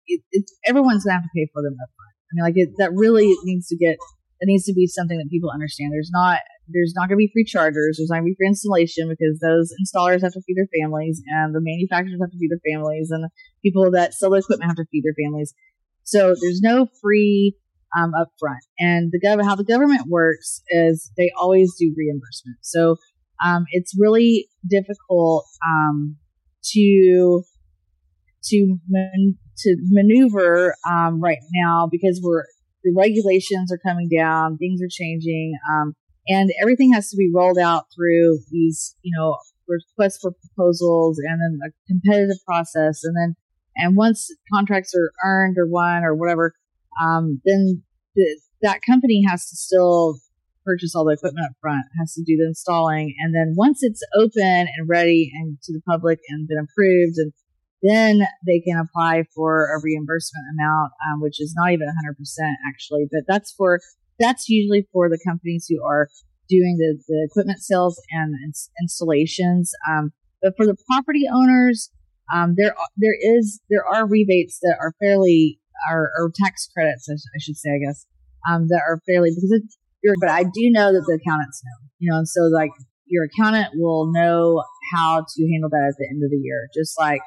it, 0.06 0.22
it's 0.32 0.52
everyone's 0.66 1.04
gonna 1.04 1.20
have 1.20 1.24
to 1.24 1.34
pay 1.34 1.48
for 1.52 1.62
them 1.62 1.74
upfront. 1.74 2.14
I 2.14 2.30
mean, 2.34 2.44
like 2.44 2.56
it, 2.56 2.70
that 2.78 2.92
really 2.94 3.34
needs 3.44 3.68
to 3.68 3.76
get 3.76 3.96
that 4.40 4.46
needs 4.46 4.64
to 4.64 4.74
be 4.74 4.86
something 4.86 5.16
that 5.18 5.30
people 5.30 5.50
understand. 5.50 5.92
There's 5.92 6.10
not 6.12 6.38
there's 6.68 6.94
not 6.94 7.08
gonna 7.08 7.22
be 7.22 7.30
free 7.32 7.44
chargers. 7.44 7.96
There's 7.98 8.10
not 8.10 8.16
gonna 8.16 8.32
be 8.32 8.36
free 8.36 8.48
installation 8.48 9.08
because 9.08 9.38
those 9.40 9.72
installers 9.78 10.22
have 10.22 10.32
to 10.32 10.42
feed 10.42 10.56
their 10.56 10.70
families, 10.80 11.22
and 11.26 11.54
the 11.54 11.60
manufacturers 11.60 12.20
have 12.20 12.30
to 12.30 12.38
feed 12.38 12.50
their 12.50 12.64
families, 12.64 13.10
and 13.10 13.24
the 13.24 13.30
people 13.62 13.90
that 13.92 14.14
sell 14.14 14.30
the 14.30 14.38
equipment 14.38 14.70
have 14.70 14.76
to 14.76 14.86
feed 14.90 15.04
their 15.04 15.16
families. 15.16 15.54
So 16.04 16.34
there's 16.40 16.60
no 16.60 16.86
free 17.00 17.56
um, 17.96 18.12
upfront. 18.12 18.60
And 18.78 19.10
the 19.12 19.20
gov- 19.20 19.44
how 19.44 19.56
the 19.56 19.64
government 19.64 20.08
works 20.08 20.62
is 20.68 21.10
they 21.16 21.30
always 21.38 21.74
do 21.78 21.94
reimbursement. 21.96 22.58
So 22.60 22.96
um, 23.44 23.64
it's 23.70 23.92
really 23.98 24.48
difficult 24.68 25.46
um, 25.66 26.16
to 26.72 27.42
to 28.46 28.78
man- 28.88 29.38
to 29.58 29.76
maneuver 29.90 30.74
um, 30.90 31.20
right 31.20 31.38
now 31.52 31.88
because 31.90 32.20
we're 32.22 32.44
the 32.82 32.94
regulations 32.96 33.72
are 33.72 33.78
coming 33.78 34.08
down, 34.14 34.58
things 34.58 34.80
are 34.82 34.90
changing, 34.90 35.54
um, 35.72 35.94
and 36.28 36.50
everything 36.60 36.92
has 36.92 37.08
to 37.08 37.16
be 37.16 37.30
rolled 37.34 37.58
out 37.58 37.84
through 37.94 38.38
these 38.50 38.94
you 39.02 39.12
know 39.16 39.38
requests 39.66 40.18
for 40.20 40.32
proposals 40.32 41.18
and 41.18 41.40
then 41.40 41.58
a 41.66 41.70
competitive 41.88 42.36
process, 42.46 43.02
and 43.04 43.16
then 43.16 43.34
and 43.76 43.96
once 43.96 44.30
contracts 44.52 44.94
are 44.94 45.12
earned 45.24 45.56
or 45.58 45.66
won 45.66 46.04
or 46.04 46.14
whatever, 46.14 46.54
um, 47.04 47.40
then 47.44 47.82
the, 48.14 48.40
that 48.62 48.80
company 48.86 49.24
has 49.28 49.48
to 49.48 49.56
still 49.56 50.18
purchase 50.64 50.94
all 50.94 51.04
the 51.04 51.12
equipment 51.12 51.46
up 51.46 51.52
front, 51.60 51.84
has 51.98 52.14
to 52.14 52.22
do 52.22 52.36
the 52.36 52.46
installing, 52.46 53.14
and 53.20 53.34
then 53.34 53.54
once 53.56 53.78
it's 53.82 54.02
open 54.16 54.68
and 54.76 54.88
ready 54.88 55.30
and 55.34 55.58
to 55.62 55.72
the 55.72 55.82
public 55.88 56.18
and 56.28 56.48
been 56.48 56.58
approved 56.58 57.16
and 57.16 57.32
then 57.84 58.20
they 58.46 58.60
can 58.60 58.78
apply 58.78 59.24
for 59.34 59.76
a 59.76 59.80
reimbursement 59.82 60.46
amount, 60.58 60.92
um, 61.06 61.20
which 61.20 61.40
is 61.40 61.54
not 61.54 61.72
even 61.72 61.86
100% 61.86 62.16
actually, 62.66 63.06
but 63.12 63.22
that's 63.28 63.52
for, 63.52 63.80
that's 64.18 64.48
usually 64.48 64.88
for 64.90 65.10
the 65.10 65.20
companies 65.26 65.66
who 65.68 65.84
are 65.84 66.08
doing 66.48 66.76
the, 66.78 66.98
the 67.06 67.28
equipment 67.30 67.60
sales 67.60 68.00
and 68.10 68.34
ins- 68.44 68.70
installations. 68.80 69.72
Um, 69.88 70.12
but 70.42 70.54
for 70.56 70.66
the 70.66 70.76
property 70.86 71.24
owners, 71.30 71.90
um, 72.34 72.54
there, 72.56 72.74
there 72.96 73.16
is, 73.20 73.60
there 73.68 73.84
are 73.84 74.08
rebates 74.08 74.58
that 74.62 74.76
are 74.80 74.94
fairly, 74.98 75.60
are, 75.90 76.10
or 76.18 76.32
tax 76.34 76.66
credits, 76.72 77.06
I, 77.10 77.38
should 77.38 77.56
say, 77.56 77.68
I 77.70 77.86
guess, 77.86 78.06
um, 78.50 78.68
that 78.68 78.80
are 78.88 79.00
fairly, 79.06 79.30
because 79.30 79.60
but 80.20 80.28
I 80.28 80.42
do 80.42 80.70
know 80.70 80.92
that 80.92 81.04
the 81.06 81.18
accountants 81.20 81.62
know, 81.64 81.88
you 81.98 82.10
know, 82.10 82.18
and 82.18 82.28
so 82.28 82.42
like 82.52 82.70
your 83.06 83.24
accountant 83.24 83.72
will 83.74 84.12
know 84.12 84.62
how 84.92 85.20
to 85.20 85.52
handle 85.52 85.70
that 85.70 85.92
at 85.92 85.96
the 85.98 86.08
end 86.10 86.22
of 86.22 86.30
the 86.30 86.36
year, 86.36 86.68
just 86.74 86.98
like 86.98 87.20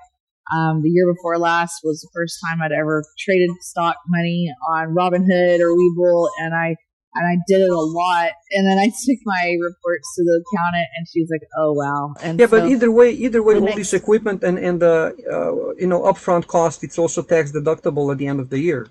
um, 0.54 0.82
the 0.82 0.90
year 0.90 1.12
before 1.12 1.38
last 1.38 1.82
was 1.84 2.02
the 2.02 2.10
first 2.14 2.40
time 2.48 2.62
I'd 2.62 2.72
ever 2.72 3.04
traded 3.20 3.50
stock 3.62 3.98
money 4.08 4.48
on 4.70 4.96
Robinhood 4.96 5.60
or 5.60 5.76
Webull, 5.76 6.30
and 6.40 6.54
I 6.56 6.76
and 7.16 7.26
I 7.28 7.36
did 7.48 7.62
it 7.62 7.70
a 7.70 7.80
lot. 7.80 8.32
And 8.52 8.68
then 8.68 8.78
I 8.78 8.86
took 9.06 9.20
my 9.26 9.56
reports 9.60 10.08
to 10.16 10.24
the 10.24 10.44
accountant, 10.44 10.88
and 10.98 11.08
she's 11.12 11.30
like, 11.30 11.42
"Oh 11.58 11.74
wow!" 11.74 12.14
And 12.22 12.40
yeah, 12.40 12.48
so 12.48 12.60
but 12.60 12.70
either 12.70 12.92
way, 12.92 13.12
either 13.12 13.44
way, 13.44 13.56
all 13.56 13.62
next, 13.62 13.76
this 13.76 13.94
equipment 13.94 14.44
and 14.44 14.58
and 14.58 14.82
the 14.82 15.16
uh, 15.32 15.74
you 15.78 15.88
know 15.88 16.02
upfront 16.02 16.48
cost, 16.48 16.84
it's 16.84 16.98
also 16.98 17.22
tax 17.22 17.52
deductible 17.52 18.12
at 18.12 18.18
the 18.18 18.28
end 18.28 18.40
of 18.40 18.50
the 18.50 18.60
year. 18.60 18.88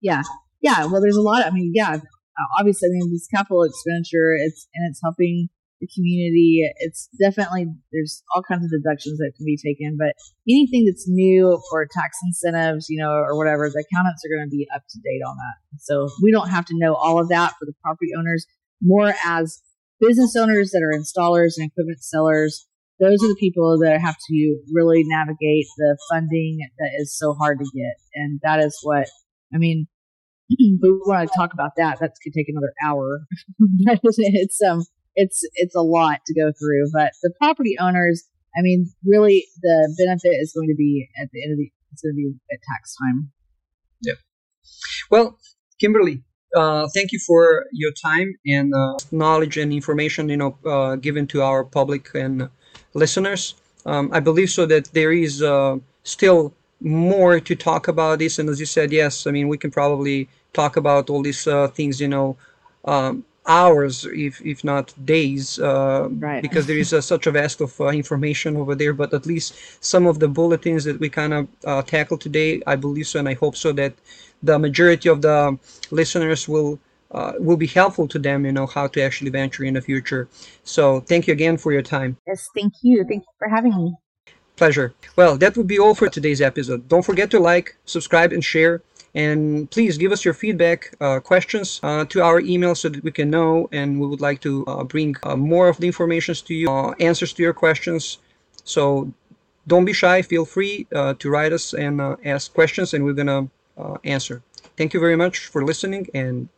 Yeah, 0.00 0.22
yeah. 0.60 0.86
Well, 0.86 1.00
there's 1.00 1.16
a 1.16 1.22
lot. 1.22 1.42
Of, 1.42 1.52
I 1.52 1.54
mean, 1.54 1.72
yeah. 1.74 1.98
Obviously, 2.58 2.88
I 2.88 2.92
mean, 2.92 3.12
this 3.12 3.26
capital 3.26 3.64
expenditure, 3.64 4.34
it's 4.34 4.66
and 4.74 4.88
it's 4.88 5.00
helping 5.02 5.50
the 5.80 5.88
community. 5.94 6.68
It's 6.78 7.08
definitely 7.18 7.66
there's 7.92 8.22
all 8.34 8.42
kinds 8.42 8.64
of 8.64 8.70
deductions 8.70 9.18
that 9.18 9.32
can 9.36 9.44
be 9.44 9.56
taken, 9.56 9.96
but 9.98 10.14
anything 10.48 10.84
that's 10.84 11.08
new 11.08 11.60
for 11.70 11.86
tax 11.90 12.18
incentives, 12.24 12.88
you 12.88 13.00
know, 13.00 13.10
or 13.10 13.36
whatever, 13.36 13.68
the 13.68 13.84
accountants 13.84 14.22
are 14.24 14.36
going 14.36 14.46
to 14.46 14.54
be 14.54 14.68
up 14.74 14.82
to 14.88 14.98
date 15.00 15.22
on 15.26 15.36
that. 15.36 15.80
So 15.80 16.08
we 16.22 16.30
don't 16.30 16.50
have 16.50 16.66
to 16.66 16.74
know 16.76 16.94
all 16.94 17.20
of 17.20 17.28
that 17.30 17.54
for 17.58 17.64
the 17.64 17.74
property 17.82 18.10
owners. 18.16 18.46
More 18.82 19.14
as 19.24 19.60
business 20.00 20.36
owners 20.36 20.70
that 20.70 20.82
are 20.82 20.96
installers 20.96 21.54
and 21.56 21.66
equipment 21.66 22.02
sellers, 22.02 22.66
those 23.00 23.22
are 23.24 23.28
the 23.28 23.36
people 23.40 23.78
that 23.78 24.00
have 24.00 24.16
to 24.28 24.58
really 24.72 25.02
navigate 25.04 25.66
the 25.78 25.96
funding 26.10 26.58
that 26.78 26.90
is 26.98 27.16
so 27.16 27.32
hard 27.34 27.58
to 27.58 27.64
get, 27.74 27.94
and 28.14 28.40
that 28.42 28.60
is 28.60 28.78
what 28.82 29.08
I 29.54 29.58
mean. 29.58 29.86
we 30.58 30.78
want 30.82 31.28
to 31.28 31.38
talk 31.38 31.54
about 31.54 31.76
that. 31.76 31.98
That 32.00 32.12
could 32.22 32.34
take 32.34 32.48
another 32.48 32.72
hour. 32.84 33.20
it's 34.02 34.60
um 34.62 34.84
it's 35.14 35.40
it's 35.54 35.74
a 35.74 35.82
lot 35.82 36.20
to 36.26 36.34
go 36.34 36.52
through. 36.58 36.90
But 36.92 37.12
the 37.22 37.32
property 37.38 37.76
owners, 37.78 38.24
I 38.56 38.62
mean, 38.62 38.90
really, 39.04 39.46
the 39.62 39.94
benefit 39.98 40.36
is 40.40 40.52
going 40.52 40.68
to 40.68 40.76
be 40.76 41.08
at 41.20 41.28
the 41.32 41.42
end 41.42 41.52
of 41.52 41.58
the 41.58 41.70
it's 41.92 42.02
going 42.02 42.12
to 42.12 42.16
be 42.16 42.34
at 42.52 42.60
tax 42.72 42.94
time. 42.96 43.30
Yeah. 44.00 44.14
Well, 45.10 45.38
Kimberly, 45.80 46.22
uh, 46.56 46.88
thank 46.94 47.12
you 47.12 47.18
for 47.26 47.66
your 47.72 47.92
time 48.02 48.34
and 48.46 48.72
uh, 48.74 48.94
knowledge 49.10 49.56
and 49.56 49.72
information 49.72 50.28
you 50.28 50.36
know 50.36 50.58
uh, 50.64 50.96
given 50.96 51.26
to 51.28 51.42
our 51.42 51.64
public 51.64 52.10
and 52.14 52.48
listeners. 52.94 53.54
Um, 53.86 54.10
I 54.12 54.20
believe 54.20 54.50
so 54.50 54.66
that 54.66 54.92
there 54.92 55.12
is 55.12 55.42
uh, 55.42 55.78
still 56.02 56.52
more 56.80 57.40
to 57.40 57.54
talk 57.54 57.88
about 57.88 58.18
this, 58.18 58.38
and 58.38 58.48
as 58.48 58.60
you 58.60 58.66
said, 58.66 58.92
yes, 58.92 59.26
I 59.26 59.30
mean 59.30 59.48
we 59.48 59.58
can 59.58 59.70
probably 59.70 60.28
talk 60.52 60.76
about 60.76 61.10
all 61.10 61.22
these 61.22 61.46
uh, 61.46 61.68
things, 61.68 62.00
you 62.00 62.08
know, 62.08 62.36
um, 62.84 63.24
hours, 63.46 64.06
if 64.12 64.40
if 64.44 64.62
not 64.64 64.92
days, 65.04 65.58
uh, 65.58 66.08
right. 66.10 66.42
because 66.42 66.66
there 66.66 66.78
is 66.78 66.92
uh, 66.92 67.00
such 67.00 67.26
a 67.26 67.30
vast 67.30 67.60
of 67.60 67.80
uh, 67.80 67.88
information 67.88 68.56
over 68.56 68.74
there. 68.74 68.92
But 68.92 69.14
at 69.14 69.26
least 69.26 69.54
some 69.82 70.06
of 70.06 70.18
the 70.18 70.28
bulletins 70.28 70.84
that 70.84 71.00
we 71.00 71.08
kind 71.08 71.32
of 71.34 71.48
uh, 71.64 71.82
tackled 71.82 72.20
today, 72.20 72.62
I 72.66 72.76
believe 72.76 73.06
so, 73.06 73.18
and 73.18 73.28
I 73.28 73.34
hope 73.34 73.56
so 73.56 73.72
that 73.72 73.94
the 74.42 74.58
majority 74.58 75.08
of 75.08 75.22
the 75.22 75.58
listeners 75.90 76.48
will 76.48 76.78
uh, 77.12 77.32
will 77.38 77.56
be 77.56 77.66
helpful 77.66 78.06
to 78.08 78.18
them. 78.18 78.44
You 78.44 78.52
know 78.52 78.66
how 78.66 78.86
to 78.88 79.02
actually 79.02 79.30
venture 79.30 79.64
in 79.64 79.74
the 79.74 79.80
future. 79.80 80.28
So 80.64 81.00
thank 81.00 81.26
you 81.26 81.32
again 81.32 81.56
for 81.56 81.72
your 81.72 81.82
time. 81.82 82.16
Yes, 82.26 82.48
thank 82.54 82.74
you. 82.82 83.04
Thank 83.04 83.22
you 83.22 83.32
for 83.38 83.48
having 83.48 83.74
me. 83.76 83.94
Pleasure. 84.56 84.92
Well, 85.16 85.38
that 85.38 85.56
would 85.56 85.66
be 85.66 85.78
all 85.78 85.94
for 85.94 86.08
today's 86.08 86.42
episode. 86.42 86.86
Don't 86.88 87.04
forget 87.04 87.30
to 87.30 87.40
like, 87.40 87.76
subscribe, 87.86 88.30
and 88.32 88.44
share. 88.44 88.82
And 89.14 89.70
please 89.70 89.98
give 89.98 90.12
us 90.12 90.24
your 90.24 90.34
feedback, 90.34 90.94
uh, 91.00 91.18
questions 91.20 91.80
uh, 91.82 92.04
to 92.06 92.22
our 92.22 92.40
email 92.40 92.74
so 92.74 92.88
that 92.88 93.02
we 93.02 93.10
can 93.10 93.30
know. 93.30 93.68
And 93.72 94.00
we 94.00 94.06
would 94.06 94.20
like 94.20 94.40
to 94.42 94.64
uh, 94.66 94.84
bring 94.84 95.16
uh, 95.24 95.36
more 95.36 95.68
of 95.68 95.78
the 95.78 95.86
information 95.86 96.34
to 96.34 96.54
you, 96.54 96.70
uh, 96.70 96.94
answers 97.00 97.32
to 97.34 97.42
your 97.42 97.52
questions. 97.52 98.18
So 98.64 99.12
don't 99.66 99.84
be 99.84 99.92
shy. 99.92 100.22
Feel 100.22 100.44
free 100.44 100.86
to 100.92 101.30
write 101.30 101.52
us 101.52 101.74
and 101.74 102.00
ask 102.24 102.54
questions, 102.54 102.94
and 102.94 103.04
we're 103.04 103.14
to 103.14 103.50
answer. 104.04 104.42
Thank 104.76 104.94
you 104.94 105.00
very 105.00 105.16
much 105.16 105.46
for 105.46 105.64
listening, 105.64 106.08
and 106.14 106.48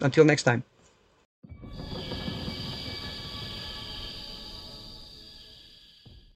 until 0.00 0.24
next 0.24 0.42
time. 0.42 0.75